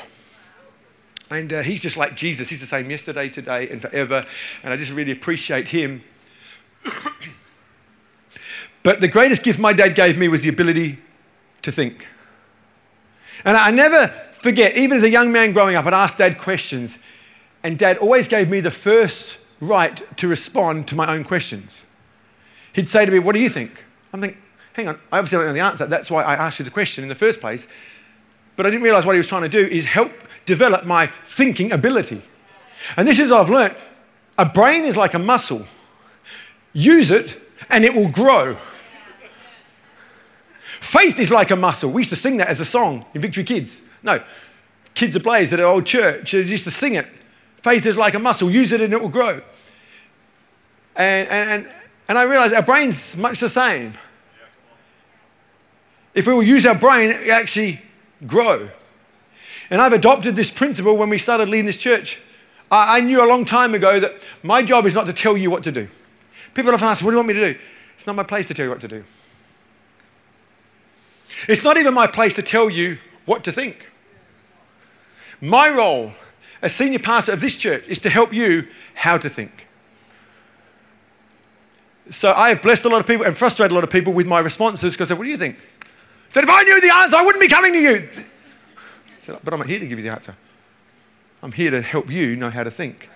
And 1.29 1.53
uh, 1.53 1.61
he's 1.61 1.81
just 1.81 1.95
like 1.95 2.15
Jesus. 2.15 2.49
He's 2.49 2.59
the 2.59 2.65
same 2.65 2.89
yesterday, 2.89 3.29
today, 3.29 3.69
and 3.69 3.81
forever. 3.81 4.25
And 4.63 4.73
I 4.73 4.77
just 4.77 4.91
really 4.91 5.11
appreciate 5.11 5.69
him. 5.69 6.03
but 8.83 8.99
the 8.99 9.07
greatest 9.07 9.43
gift 9.43 9.59
my 9.59 9.71
dad 9.71 9.95
gave 9.95 10.17
me 10.17 10.27
was 10.27 10.41
the 10.41 10.49
ability 10.49 10.99
to 11.61 11.71
think. 11.71 12.07
And 13.45 13.55
I 13.55 13.71
never 13.71 14.07
forget, 14.45 14.77
even 14.77 14.97
as 14.97 15.03
a 15.03 15.09
young 15.09 15.31
man 15.31 15.53
growing 15.53 15.75
up, 15.75 15.87
I'd 15.87 15.93
ask 15.93 16.17
dad 16.17 16.37
questions. 16.37 16.99
And 17.63 17.79
dad 17.79 17.97
always 17.97 18.27
gave 18.27 18.47
me 18.47 18.61
the 18.61 18.69
first 18.69 19.39
right 19.59 20.17
to 20.17 20.27
respond 20.27 20.87
to 20.89 20.95
my 20.95 21.11
own 21.11 21.23
questions. 21.23 21.83
He'd 22.73 22.87
say 22.87 23.05
to 23.05 23.11
me, 23.11 23.17
What 23.17 23.33
do 23.33 23.39
you 23.39 23.49
think? 23.49 23.83
I'm 24.13 24.21
thinking, 24.21 24.39
Hang 24.73 24.87
on, 24.87 24.99
I 25.11 25.17
obviously 25.17 25.39
don't 25.39 25.47
know 25.47 25.53
the 25.53 25.61
answer. 25.61 25.87
That's 25.87 26.11
why 26.11 26.21
I 26.23 26.35
asked 26.35 26.59
you 26.59 26.65
the 26.65 26.71
question 26.71 27.03
in 27.03 27.09
the 27.09 27.15
first 27.15 27.41
place. 27.41 27.65
But 28.55 28.67
I 28.67 28.69
didn't 28.69 28.83
realize 28.83 29.03
what 29.03 29.13
he 29.13 29.17
was 29.17 29.27
trying 29.27 29.41
to 29.41 29.49
do 29.49 29.65
is 29.65 29.83
help 29.83 30.11
develop 30.45 30.85
my 30.85 31.07
thinking 31.25 31.71
ability. 31.71 32.21
And 32.97 33.07
this 33.07 33.17
is 33.17 33.31
what 33.31 33.41
I've 33.41 33.49
learned 33.49 33.75
a 34.37 34.45
brain 34.45 34.83
is 34.83 34.95
like 34.95 35.15
a 35.15 35.19
muscle. 35.19 35.65
Use 36.73 37.09
it 37.09 37.39
and 37.69 37.83
it 37.83 37.95
will 37.95 38.09
grow. 38.09 38.57
Faith 40.81 41.17
is 41.17 41.31
like 41.31 41.49
a 41.49 41.55
muscle. 41.55 41.89
We 41.89 42.01
used 42.01 42.11
to 42.11 42.15
sing 42.15 42.37
that 42.37 42.49
as 42.49 42.59
a 42.59 42.65
song 42.65 43.05
in 43.15 43.21
Victory 43.21 43.43
Kids. 43.43 43.81
No, 44.05 44.23
Kids 44.93 45.15
are 45.15 45.19
Ablaze 45.19 45.51
at 45.51 45.59
our 45.59 45.65
old 45.65 45.85
church 45.85 46.31
they 46.31 46.41
used 46.41 46.63
to 46.63 46.71
sing 46.71 46.95
it. 46.95 47.05
Faith 47.61 47.85
is 47.85 47.97
like 47.97 48.13
a 48.13 48.19
muscle. 48.19 48.49
Use 48.49 48.71
it 48.71 48.79
and 48.79 48.93
it 48.93 49.01
will 49.01 49.09
grow. 49.09 49.41
And, 50.95 51.27
and, 51.27 51.69
and 52.07 52.17
I 52.17 52.23
realized 52.23 52.53
our 52.53 52.61
brain's 52.61 53.17
much 53.17 53.41
the 53.41 53.49
same. 53.49 53.93
If 56.13 56.27
we 56.27 56.33
will 56.33 56.43
use 56.43 56.65
our 56.65 56.75
brain, 56.75 57.09
it 57.09 57.27
actually 57.27 57.81
grow. 58.25 58.69
And 59.69 59.81
I've 59.81 59.91
adopted 59.91 60.35
this 60.35 60.49
principle 60.49 60.95
when 60.95 61.09
we 61.09 61.17
started 61.17 61.49
leading 61.49 61.65
this 61.65 61.77
church. 61.77 62.19
I, 62.71 62.99
I 62.99 63.01
knew 63.01 63.21
a 63.21 63.27
long 63.27 63.43
time 63.43 63.73
ago 63.73 63.99
that 63.99 64.13
my 64.43 64.61
job 64.61 64.85
is 64.85 64.95
not 64.95 65.07
to 65.07 65.13
tell 65.13 65.35
you 65.35 65.51
what 65.51 65.63
to 65.63 65.71
do. 65.71 65.89
People 66.53 66.73
often 66.73 66.87
ask, 66.87 67.03
What 67.03 67.11
do 67.11 67.15
you 67.15 67.17
want 67.17 67.27
me 67.27 67.33
to 67.33 67.53
do? 67.53 67.59
It's 67.97 68.07
not 68.07 68.15
my 68.15 68.23
place 68.23 68.47
to 68.47 68.53
tell 68.53 68.65
you 68.65 68.71
what 68.71 68.81
to 68.81 68.87
do. 68.87 69.03
It's 71.49 71.63
not 71.63 71.75
even 71.75 71.93
my 71.93 72.07
place 72.07 72.33
to 72.35 72.41
tell 72.41 72.69
you 72.69 72.97
what 73.25 73.43
to 73.43 73.51
think. 73.51 73.89
My 75.45 75.69
role 75.69 76.11
as 76.63 76.73
senior 76.73 76.97
pastor 76.97 77.31
of 77.31 77.39
this 77.39 77.55
church 77.55 77.87
is 77.87 77.99
to 77.99 78.09
help 78.09 78.33
you 78.33 78.67
how 78.95 79.19
to 79.19 79.29
think. 79.29 79.67
So 82.09 82.33
I 82.33 82.49
have 82.49 82.63
blessed 82.63 82.85
a 82.85 82.89
lot 82.89 82.99
of 82.99 83.05
people 83.05 83.25
and 83.25 83.37
frustrated 83.37 83.71
a 83.71 83.75
lot 83.75 83.83
of 83.83 83.91
people 83.91 84.11
with 84.13 84.25
my 84.25 84.39
responses 84.39 84.93
because 84.93 85.07
I 85.07 85.09
said, 85.09 85.17
What 85.19 85.25
do 85.25 85.29
you 85.29 85.37
think? 85.37 85.57
I 85.57 86.29
said, 86.29 86.43
If 86.43 86.49
I 86.49 86.63
knew 86.63 86.81
the 86.81 86.93
answer, 86.93 87.17
I 87.17 87.23
wouldn't 87.23 87.41
be 87.41 87.47
coming 87.47 87.73
to 87.73 87.79
you. 87.79 88.09
Said, 89.21 89.39
but 89.43 89.53
I'm 89.53 89.59
not 89.59 89.69
here 89.69 89.79
to 89.79 89.87
give 89.87 89.99
you 89.99 90.03
the 90.03 90.11
answer. 90.11 90.35
I'm 91.43 91.51
here 91.51 91.71
to 91.71 91.81
help 91.81 92.09
you 92.09 92.35
know 92.35 92.49
how 92.49 92.63
to 92.63 92.71
think. 92.71 93.09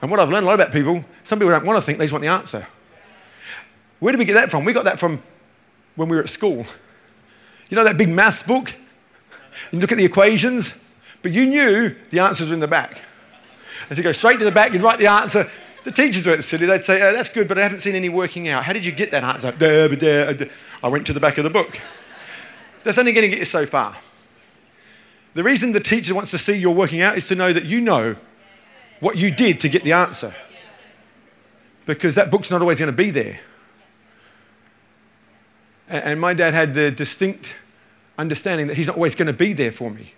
And 0.00 0.10
what 0.10 0.18
I've 0.18 0.30
learned 0.30 0.44
a 0.44 0.48
lot 0.48 0.54
about 0.54 0.72
people, 0.72 1.04
some 1.24 1.38
people 1.38 1.50
don't 1.50 1.66
want 1.66 1.76
to 1.76 1.82
think, 1.82 1.98
they 1.98 2.04
just 2.04 2.12
want 2.12 2.22
the 2.22 2.28
answer. 2.28 2.66
Where 3.98 4.12
did 4.12 4.18
we 4.18 4.24
get 4.24 4.34
that 4.34 4.50
from? 4.50 4.64
We 4.64 4.72
got 4.72 4.84
that 4.84 4.98
from 4.98 5.22
when 5.96 6.08
we 6.08 6.16
were 6.16 6.22
at 6.22 6.30
school. 6.30 6.64
You 7.68 7.76
know 7.76 7.84
that 7.84 7.98
big 7.98 8.08
maths 8.08 8.42
book? 8.42 8.74
You 9.72 9.78
look 9.78 9.92
at 9.92 9.98
the 9.98 10.04
equations, 10.04 10.74
but 11.22 11.32
you 11.32 11.46
knew 11.46 11.94
the 12.10 12.20
answers 12.20 12.48
were 12.48 12.54
in 12.54 12.60
the 12.60 12.68
back. 12.68 13.02
And 13.88 13.98
you 13.98 14.04
go 14.04 14.12
straight 14.12 14.38
to 14.38 14.44
the 14.44 14.52
back, 14.52 14.72
you'd 14.72 14.82
write 14.82 14.98
the 14.98 15.06
answer. 15.08 15.50
The 15.82 15.90
teachers 15.90 16.26
weren't 16.26 16.44
silly. 16.44 16.66
They'd 16.66 16.82
say, 16.82 17.00
oh, 17.02 17.12
that's 17.12 17.30
good, 17.30 17.48
but 17.48 17.58
I 17.58 17.62
haven't 17.62 17.80
seen 17.80 17.94
any 17.94 18.08
working 18.08 18.48
out. 18.48 18.64
How 18.64 18.72
did 18.72 18.84
you 18.84 18.92
get 18.92 19.10
that 19.12 19.24
answer? 19.24 19.48
I 20.82 20.88
went 20.88 21.06
to 21.06 21.12
the 21.12 21.20
back 21.20 21.38
of 21.38 21.44
the 21.44 21.50
book. 21.50 21.80
That's 22.82 22.98
only 22.98 23.12
going 23.12 23.22
to 23.22 23.28
get 23.28 23.38
you 23.38 23.44
so 23.44 23.66
far. 23.66 23.96
The 25.34 25.42
reason 25.42 25.72
the 25.72 25.80
teacher 25.80 26.14
wants 26.14 26.30
to 26.32 26.38
see 26.38 26.54
you're 26.54 26.70
working 26.74 27.00
out 27.00 27.16
is 27.16 27.28
to 27.28 27.34
know 27.34 27.52
that 27.52 27.64
you 27.64 27.80
know 27.80 28.16
what 29.00 29.16
you 29.16 29.30
did 29.30 29.60
to 29.60 29.68
get 29.68 29.84
the 29.84 29.92
answer. 29.92 30.34
Because 31.86 32.14
that 32.16 32.30
book's 32.30 32.50
not 32.50 32.60
always 32.60 32.78
going 32.78 32.90
to 32.90 32.96
be 32.96 33.10
there. 33.10 33.40
And 35.88 36.20
my 36.20 36.34
dad 36.34 36.54
had 36.54 36.74
the 36.74 36.90
distinct 36.90 37.56
understanding 38.18 38.66
that 38.68 38.76
he's 38.76 38.86
not 38.86 38.96
always 38.96 39.14
going 39.14 39.26
to 39.26 39.32
be 39.32 39.52
there 39.52 39.72
for 39.72 39.90
me. 39.90 40.14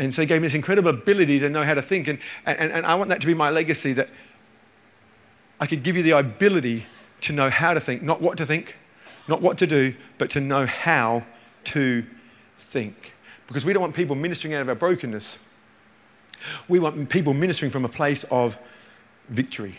And 0.00 0.14
so 0.14 0.22
he 0.22 0.26
gave 0.26 0.40
me 0.40 0.46
this 0.46 0.54
incredible 0.54 0.88
ability 0.88 1.40
to 1.40 1.50
know 1.50 1.62
how 1.62 1.74
to 1.74 1.82
think. 1.82 2.08
And, 2.08 2.18
and, 2.46 2.72
and 2.72 2.86
I 2.86 2.94
want 2.94 3.10
that 3.10 3.20
to 3.20 3.26
be 3.26 3.34
my 3.34 3.50
legacy 3.50 3.92
that 3.92 4.08
I 5.60 5.66
could 5.66 5.82
give 5.82 5.94
you 5.94 6.02
the 6.02 6.12
ability 6.12 6.86
to 7.22 7.34
know 7.34 7.50
how 7.50 7.74
to 7.74 7.80
think, 7.80 8.02
not 8.02 8.22
what 8.22 8.38
to 8.38 8.46
think, 8.46 8.76
not 9.28 9.42
what 9.42 9.58
to 9.58 9.66
do, 9.66 9.94
but 10.16 10.30
to 10.30 10.40
know 10.40 10.64
how 10.64 11.22
to 11.64 12.02
think 12.56 13.12
because 13.46 13.64
we 13.64 13.74
don't 13.74 13.82
want 13.82 13.94
people 13.94 14.16
ministering 14.16 14.54
out 14.54 14.62
of 14.62 14.68
our 14.70 14.74
brokenness. 14.74 15.38
We 16.68 16.78
want 16.78 17.10
people 17.10 17.34
ministering 17.34 17.70
from 17.70 17.84
a 17.84 17.88
place 17.88 18.24
of 18.30 18.56
victory. 19.28 19.76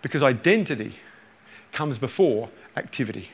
Because 0.00 0.22
identity 0.22 0.94
comes 1.72 1.98
before 1.98 2.48
activity. 2.76 3.30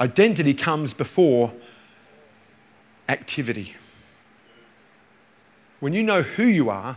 Identity 0.00 0.52
comes 0.52 0.92
before 0.92 1.52
activity. 3.10 3.74
When 5.80 5.92
you 5.92 6.02
know 6.02 6.22
who 6.22 6.44
you 6.44 6.70
are, 6.70 6.96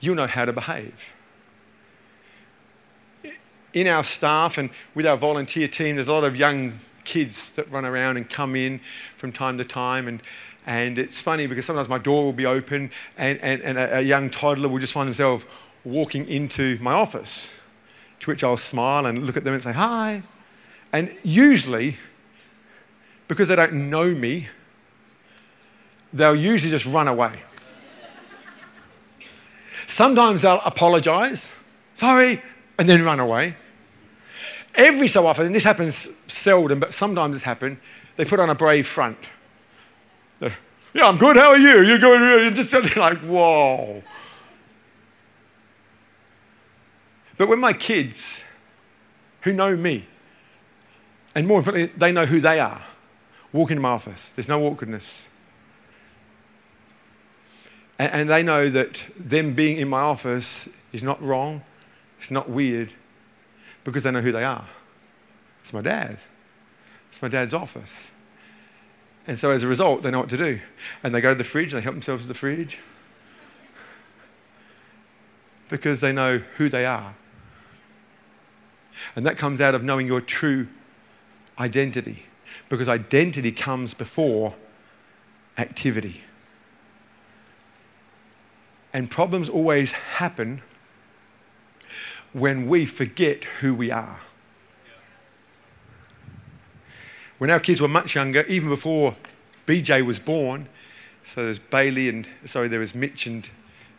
you'll 0.00 0.16
know 0.16 0.26
how 0.26 0.44
to 0.44 0.52
behave. 0.52 1.14
In 3.72 3.86
our 3.86 4.02
staff 4.02 4.58
and 4.58 4.70
with 4.94 5.06
our 5.06 5.16
volunteer 5.16 5.68
team, 5.68 5.94
there's 5.94 6.08
a 6.08 6.12
lot 6.12 6.24
of 6.24 6.34
young 6.34 6.80
kids 7.04 7.52
that 7.52 7.70
run 7.70 7.84
around 7.84 8.16
and 8.16 8.28
come 8.28 8.56
in 8.56 8.80
from 9.16 9.30
time 9.30 9.56
to 9.58 9.64
time. 9.64 10.08
And, 10.08 10.22
and 10.66 10.98
it's 10.98 11.20
funny 11.20 11.46
because 11.46 11.66
sometimes 11.66 11.88
my 11.88 11.98
door 11.98 12.24
will 12.24 12.32
be 12.32 12.46
open 12.46 12.90
and, 13.16 13.38
and, 13.40 13.62
and 13.62 13.78
a, 13.78 13.98
a 13.98 14.00
young 14.00 14.30
toddler 14.30 14.68
will 14.68 14.78
just 14.78 14.92
find 14.92 15.06
themselves 15.06 15.46
walking 15.84 16.26
into 16.26 16.78
my 16.80 16.92
office, 16.92 17.52
to 18.20 18.30
which 18.30 18.42
I'll 18.42 18.56
smile 18.56 19.06
and 19.06 19.24
look 19.24 19.36
at 19.36 19.44
them 19.44 19.54
and 19.54 19.62
say, 19.62 19.72
Hi. 19.72 20.22
And 20.92 21.14
usually, 21.22 21.98
because 23.28 23.48
they 23.48 23.56
don't 23.56 23.90
know 23.90 24.06
me, 24.14 24.48
they'll 26.12 26.34
usually 26.34 26.70
just 26.70 26.86
run 26.86 27.08
away. 27.08 27.42
Sometimes 29.86 30.42
they'll 30.42 30.60
apologize, 30.64 31.54
sorry, 31.94 32.42
and 32.78 32.88
then 32.88 33.02
run 33.02 33.20
away. 33.20 33.56
Every 34.74 35.08
so 35.08 35.26
often, 35.26 35.46
and 35.46 35.54
this 35.54 35.64
happens 35.64 36.08
seldom, 36.26 36.78
but 36.78 36.94
sometimes 36.94 37.34
it's 37.34 37.44
happened, 37.44 37.78
they 38.16 38.24
put 38.24 38.38
on 38.38 38.50
a 38.50 38.54
brave 38.54 38.86
front. 38.86 39.18
They're, 40.40 40.56
yeah, 40.92 41.08
I'm 41.08 41.16
good. 41.16 41.36
How 41.36 41.48
are 41.48 41.56
you? 41.56 41.82
You're 41.82 41.98
good. 41.98 42.20
You're 42.20 42.50
just 42.50 42.72
like, 42.96 43.18
whoa. 43.18 44.02
But 47.36 47.48
when 47.48 47.60
my 47.60 47.72
kids, 47.72 48.42
who 49.42 49.52
know 49.52 49.76
me, 49.76 50.06
and 51.34 51.46
more 51.46 51.58
importantly, 51.58 51.92
they 51.96 52.10
know 52.12 52.26
who 52.26 52.40
they 52.40 52.58
are, 52.58 52.82
walk 53.52 53.70
into 53.70 53.80
my 53.80 53.90
office, 53.90 54.32
there's 54.32 54.48
no 54.48 54.62
awkwardness. 54.64 55.27
And, 57.98 58.12
and 58.12 58.30
they 58.30 58.42
know 58.42 58.68
that 58.68 59.06
them 59.18 59.54
being 59.54 59.78
in 59.78 59.88
my 59.88 60.00
office 60.00 60.68
is 60.92 61.02
not 61.02 61.22
wrong, 61.22 61.62
it's 62.18 62.30
not 62.30 62.48
weird, 62.48 62.90
because 63.84 64.02
they 64.04 64.10
know 64.10 64.20
who 64.20 64.32
they 64.32 64.44
are. 64.44 64.66
It's 65.60 65.72
my 65.72 65.82
dad. 65.82 66.18
It's 67.08 67.20
my 67.22 67.28
dad's 67.28 67.54
office. 67.54 68.10
And 69.26 69.38
so 69.38 69.50
as 69.50 69.62
a 69.62 69.68
result, 69.68 70.02
they 70.02 70.10
know 70.10 70.20
what 70.20 70.30
to 70.30 70.36
do. 70.36 70.60
And 71.02 71.14
they 71.14 71.20
go 71.20 71.30
to 71.30 71.38
the 71.38 71.44
fridge, 71.44 71.72
and 71.72 71.80
they 71.80 71.84
help 71.84 71.94
themselves 71.94 72.22
to 72.22 72.28
the 72.28 72.34
fridge 72.34 72.78
because 75.68 76.00
they 76.00 76.12
know 76.12 76.38
who 76.56 76.68
they 76.68 76.86
are. 76.86 77.14
And 79.14 79.26
that 79.26 79.36
comes 79.36 79.60
out 79.60 79.74
of 79.74 79.84
knowing 79.84 80.06
your 80.06 80.20
true 80.20 80.66
identity 81.58 82.24
because 82.68 82.88
identity 82.88 83.52
comes 83.52 83.94
before 83.94 84.54
activity. 85.56 86.22
And 88.98 89.08
problems 89.08 89.48
always 89.48 89.92
happen 89.92 90.60
when 92.32 92.66
we 92.66 92.84
forget 92.84 93.44
who 93.44 93.72
we 93.72 93.92
are. 93.92 94.18
When 97.38 97.48
our 97.48 97.60
kids 97.60 97.80
were 97.80 97.86
much 97.86 98.16
younger, 98.16 98.42
even 98.48 98.68
before 98.68 99.14
BJ 99.68 100.04
was 100.04 100.18
born, 100.18 100.68
so 101.22 101.44
there's 101.44 101.60
Bailey 101.60 102.08
and, 102.08 102.28
sorry, 102.44 102.66
there 102.66 102.80
was 102.80 102.92
Mitch 102.92 103.28
and 103.28 103.48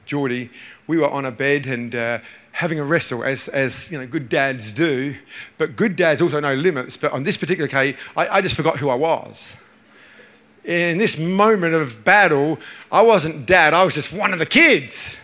Geordie, 0.05 0.49
we 0.85 0.97
were 0.97 1.09
on 1.09 1.23
a 1.23 1.31
bed 1.31 1.65
and 1.65 1.95
uh, 1.95 2.19
having 2.51 2.77
a 2.77 2.83
wrestle, 2.83 3.23
as, 3.23 3.47
as 3.47 3.89
you 3.89 3.97
know, 3.97 4.05
good 4.05 4.27
dads 4.27 4.73
do. 4.73 5.15
But 5.57 5.77
good 5.77 5.95
dads 5.95 6.21
also 6.21 6.41
know 6.41 6.55
limits. 6.55 6.97
But 6.97 7.13
on 7.13 7.23
this 7.23 7.37
particular 7.37 7.69
case, 7.69 7.97
I, 8.17 8.27
I 8.27 8.41
just 8.41 8.57
forgot 8.57 8.79
who 8.79 8.89
I 8.89 8.95
was. 8.95 9.55
In 10.69 10.99
this 10.99 11.17
moment 11.17 11.73
of 11.73 12.03
battle, 12.03 12.59
I 12.91 13.01
wasn't 13.01 13.47
dad, 13.47 13.73
I 13.73 13.83
was 13.83 13.95
just 13.95 14.13
one 14.13 14.33
of 14.33 14.39
the 14.39 14.45
kids. 14.45 15.17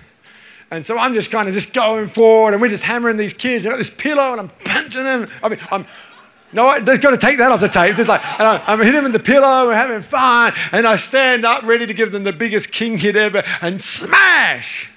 And 0.71 0.83
so 0.83 0.97
I'm 0.97 1.13
just 1.13 1.29
kind 1.29 1.47
of 1.47 1.53
just 1.53 1.71
going 1.71 2.07
forward 2.07 2.53
and 2.53 2.61
we're 2.61 2.69
just 2.69 2.81
hammering 2.81 3.17
these 3.17 3.35
kids. 3.35 3.63
I 3.63 3.69
got 3.69 3.77
this 3.77 3.91
pillow 3.91 4.31
and 4.31 4.41
I'm 4.41 4.49
punching 4.65 5.03
them. 5.03 5.29
I 5.43 5.49
mean, 5.49 5.59
I'm, 5.69 5.85
no, 6.51 6.79
they've 6.79 6.99
got 6.99 7.11
to 7.11 7.17
take 7.17 7.37
that 7.37 7.51
off 7.51 7.59
the 7.59 7.67
tape. 7.67 7.95
Just 7.95 8.09
like, 8.09 8.25
I, 8.25 8.63
I'm 8.65 8.79
hitting 8.79 8.95
them 8.95 9.05
in 9.05 9.11
the 9.11 9.19
pillow, 9.19 9.67
we're 9.67 9.75
having 9.75 10.01
fun. 10.01 10.51
And 10.71 10.87
I 10.87 10.95
stand 10.95 11.45
up 11.45 11.61
ready 11.61 11.85
to 11.85 11.93
give 11.93 12.11
them 12.11 12.23
the 12.23 12.33
biggest 12.33 12.71
king 12.71 12.97
hit 12.97 13.15
ever 13.15 13.43
and 13.61 13.79
smash. 13.83 14.91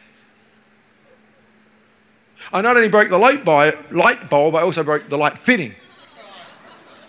I 2.55 2.63
not 2.63 2.75
only 2.75 2.89
broke 2.89 3.11
the 3.11 3.19
light, 3.19 3.45
bulb, 3.45 4.55
I 4.55 4.63
also 4.63 4.83
broke 4.83 5.11
the 5.11 5.19
light 5.19 5.37
fitting. 5.37 5.75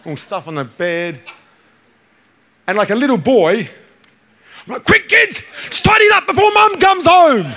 All 0.05 0.17
stuff 0.17 0.50
on 0.50 0.55
the 0.55 0.65
bed. 0.65 1.22
And 2.69 2.77
like 2.77 2.91
a 2.91 2.95
little 2.95 3.17
boy, 3.17 3.67
I'm 4.67 4.73
like, 4.73 4.83
quick 4.83 5.09
kids, 5.09 5.41
tidy 5.81 6.05
up 6.13 6.27
before 6.27 6.51
mum 6.53 6.79
comes 6.79 7.03
home. 7.03 7.47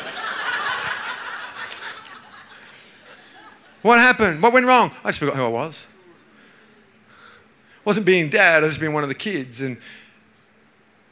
what 3.83 3.99
happened? 3.99 4.42
What 4.42 4.54
went 4.54 4.64
wrong? 4.64 4.90
I 5.04 5.11
just 5.11 5.19
forgot 5.19 5.37
who 5.37 5.45
I 5.45 5.49
was. 5.49 5.87
I 7.11 7.81
wasn't 7.85 8.07
being 8.07 8.31
dad, 8.31 8.62
I 8.62 8.64
was 8.64 8.71
just 8.71 8.81
being 8.81 8.95
one 8.95 9.02
of 9.02 9.11
the 9.11 9.14
kids. 9.14 9.61
And 9.61 9.76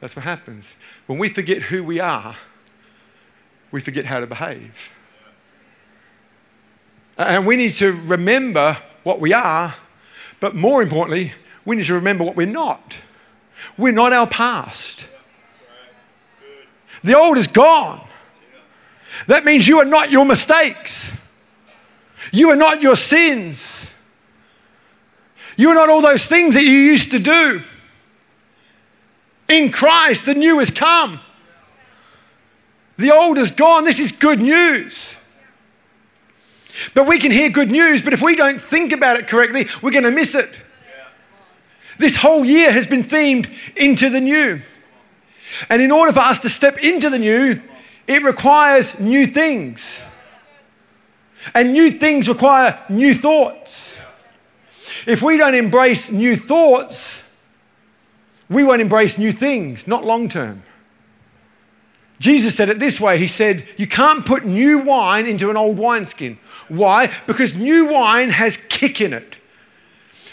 that's 0.00 0.16
what 0.16 0.24
happens. 0.24 0.76
When 1.04 1.18
we 1.18 1.28
forget 1.28 1.60
who 1.60 1.84
we 1.84 2.00
are, 2.00 2.36
we 3.70 3.82
forget 3.82 4.06
how 4.06 4.20
to 4.20 4.26
behave. 4.26 4.88
And 7.18 7.46
we 7.46 7.56
need 7.56 7.74
to 7.74 7.92
remember 7.92 8.78
what 9.02 9.20
we 9.20 9.34
are, 9.34 9.74
but 10.40 10.56
more 10.56 10.80
importantly, 10.80 11.34
we 11.66 11.76
need 11.76 11.84
to 11.84 11.94
remember 11.94 12.24
what 12.24 12.34
we're 12.34 12.46
not. 12.46 12.98
We're 13.80 13.92
not 13.92 14.12
our 14.12 14.26
past. 14.26 15.06
The 17.02 17.16
old 17.16 17.38
is 17.38 17.46
gone. 17.46 18.06
That 19.26 19.44
means 19.44 19.66
you 19.66 19.78
are 19.78 19.86
not 19.86 20.10
your 20.10 20.26
mistakes. 20.26 21.16
You 22.30 22.50
are 22.50 22.56
not 22.56 22.82
your 22.82 22.96
sins. 22.96 23.90
You 25.56 25.70
are 25.70 25.74
not 25.74 25.88
all 25.88 26.02
those 26.02 26.26
things 26.26 26.54
that 26.54 26.62
you 26.62 26.70
used 26.70 27.10
to 27.12 27.18
do. 27.18 27.62
In 29.48 29.72
Christ, 29.72 30.26
the 30.26 30.34
new 30.34 30.58
has 30.58 30.70
come. 30.70 31.20
The 32.98 33.14
old 33.14 33.38
is 33.38 33.50
gone. 33.50 33.84
This 33.84 33.98
is 33.98 34.12
good 34.12 34.40
news. 34.40 35.16
But 36.94 37.08
we 37.08 37.18
can 37.18 37.32
hear 37.32 37.50
good 37.50 37.70
news, 37.70 38.02
but 38.02 38.12
if 38.12 38.22
we 38.22 38.36
don't 38.36 38.60
think 38.60 38.92
about 38.92 39.18
it 39.18 39.26
correctly, 39.26 39.66
we're 39.82 39.90
going 39.90 40.04
to 40.04 40.10
miss 40.10 40.34
it. 40.34 40.48
This 42.00 42.16
whole 42.16 42.46
year 42.46 42.72
has 42.72 42.86
been 42.86 43.04
themed 43.04 43.52
into 43.76 44.08
the 44.08 44.22
new. 44.22 44.62
And 45.68 45.82
in 45.82 45.90
order 45.90 46.14
for 46.14 46.20
us 46.20 46.40
to 46.40 46.48
step 46.48 46.78
into 46.78 47.10
the 47.10 47.18
new, 47.18 47.60
it 48.06 48.22
requires 48.22 48.98
new 48.98 49.26
things. 49.26 50.02
And 51.54 51.74
new 51.74 51.90
things 51.90 52.26
require 52.26 52.78
new 52.88 53.12
thoughts. 53.12 54.00
If 55.06 55.20
we 55.20 55.36
don't 55.36 55.54
embrace 55.54 56.10
new 56.10 56.36
thoughts, 56.36 57.22
we 58.48 58.64
won't 58.64 58.80
embrace 58.80 59.18
new 59.18 59.30
things, 59.30 59.86
not 59.86 60.02
long 60.02 60.30
term. 60.30 60.62
Jesus 62.18 62.54
said 62.54 62.70
it 62.70 62.78
this 62.78 62.98
way 62.98 63.18
He 63.18 63.28
said, 63.28 63.68
You 63.76 63.86
can't 63.86 64.24
put 64.24 64.46
new 64.46 64.78
wine 64.78 65.26
into 65.26 65.50
an 65.50 65.58
old 65.58 65.76
wineskin. 65.76 66.38
Why? 66.68 67.12
Because 67.26 67.56
new 67.56 67.92
wine 67.92 68.30
has 68.30 68.56
kick 68.56 69.02
in 69.02 69.12
it. 69.12 69.39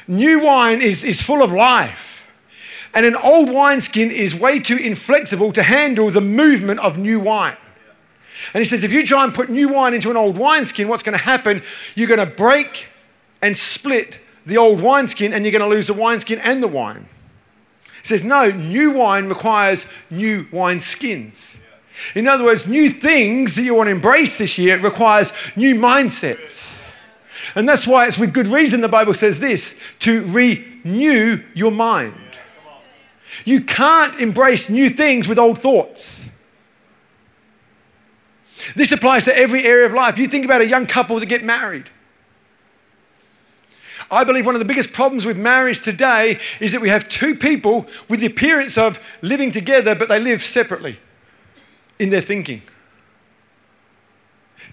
New 0.07 0.43
wine 0.43 0.81
is, 0.81 1.03
is 1.03 1.21
full 1.21 1.43
of 1.43 1.51
life. 1.51 2.31
And 2.93 3.05
an 3.05 3.15
old 3.15 3.49
wineskin 3.49 4.09
is 4.09 4.33
way 4.33 4.59
too 4.59 4.77
inflexible 4.77 5.51
to 5.51 5.63
handle 5.63 6.09
the 6.09 6.21
movement 6.21 6.79
of 6.79 6.97
new 6.97 7.19
wine. 7.19 7.57
And 8.53 8.61
he 8.61 8.65
says, 8.65 8.83
if 8.83 8.93
you 8.93 9.05
try 9.05 9.23
and 9.23 9.33
put 9.33 9.49
new 9.49 9.69
wine 9.69 9.93
into 9.93 10.09
an 10.09 10.17
old 10.17 10.37
wineskin, 10.37 10.87
what's 10.87 11.03
going 11.03 11.17
to 11.17 11.23
happen? 11.23 11.61
You're 11.95 12.07
going 12.07 12.19
to 12.19 12.25
break 12.25 12.87
and 13.41 13.57
split 13.57 14.19
the 14.45 14.57
old 14.57 14.81
wineskin, 14.81 15.33
and 15.33 15.43
you're 15.43 15.51
going 15.51 15.61
to 15.61 15.67
lose 15.67 15.87
the 15.87 15.93
wineskin 15.93 16.39
and 16.39 16.63
the 16.63 16.67
wine. 16.67 17.07
He 18.01 18.07
says, 18.07 18.23
no, 18.23 18.49
new 18.49 18.91
wine 18.91 19.27
requires 19.27 19.85
new 20.09 20.45
wineskins. 20.45 21.59
In 22.15 22.27
other 22.27 22.45
words, 22.45 22.65
new 22.67 22.89
things 22.89 23.55
that 23.55 23.63
you 23.63 23.75
want 23.75 23.87
to 23.87 23.91
embrace 23.91 24.37
this 24.37 24.57
year 24.57 24.79
requires 24.79 25.33
new 25.55 25.75
mindsets. 25.75 26.76
And 27.57 27.67
that's 27.67 27.87
why 27.87 28.05
it's 28.05 28.19
with 28.19 28.35
good 28.35 28.45
reason 28.45 28.81
the 28.81 28.87
Bible 28.87 29.15
says 29.15 29.39
this 29.39 29.73
to 30.01 30.23
renew 30.27 31.41
your 31.55 31.71
mind. 31.71 32.13
You 33.45 33.61
can't 33.61 34.19
embrace 34.21 34.69
new 34.69 34.89
things 34.89 35.27
with 35.27 35.39
old 35.39 35.57
thoughts. 35.57 36.29
This 38.75 38.91
applies 38.91 39.25
to 39.25 39.35
every 39.35 39.65
area 39.65 39.87
of 39.87 39.93
life. 39.93 40.19
You 40.19 40.27
think 40.27 40.45
about 40.45 40.61
a 40.61 40.67
young 40.67 40.85
couple 40.85 41.19
that 41.19 41.25
get 41.25 41.43
married. 41.43 41.89
I 44.11 44.23
believe 44.23 44.45
one 44.45 44.53
of 44.53 44.59
the 44.59 44.65
biggest 44.65 44.93
problems 44.93 45.25
with 45.25 45.35
marriage 45.35 45.81
today 45.81 46.39
is 46.59 46.73
that 46.73 46.81
we 46.81 46.89
have 46.89 47.09
two 47.09 47.33
people 47.33 47.87
with 48.07 48.19
the 48.19 48.27
appearance 48.27 48.77
of 48.77 49.03
living 49.23 49.49
together, 49.49 49.95
but 49.95 50.09
they 50.09 50.19
live 50.19 50.43
separately 50.43 50.99
in 51.97 52.11
their 52.11 52.21
thinking. 52.21 52.61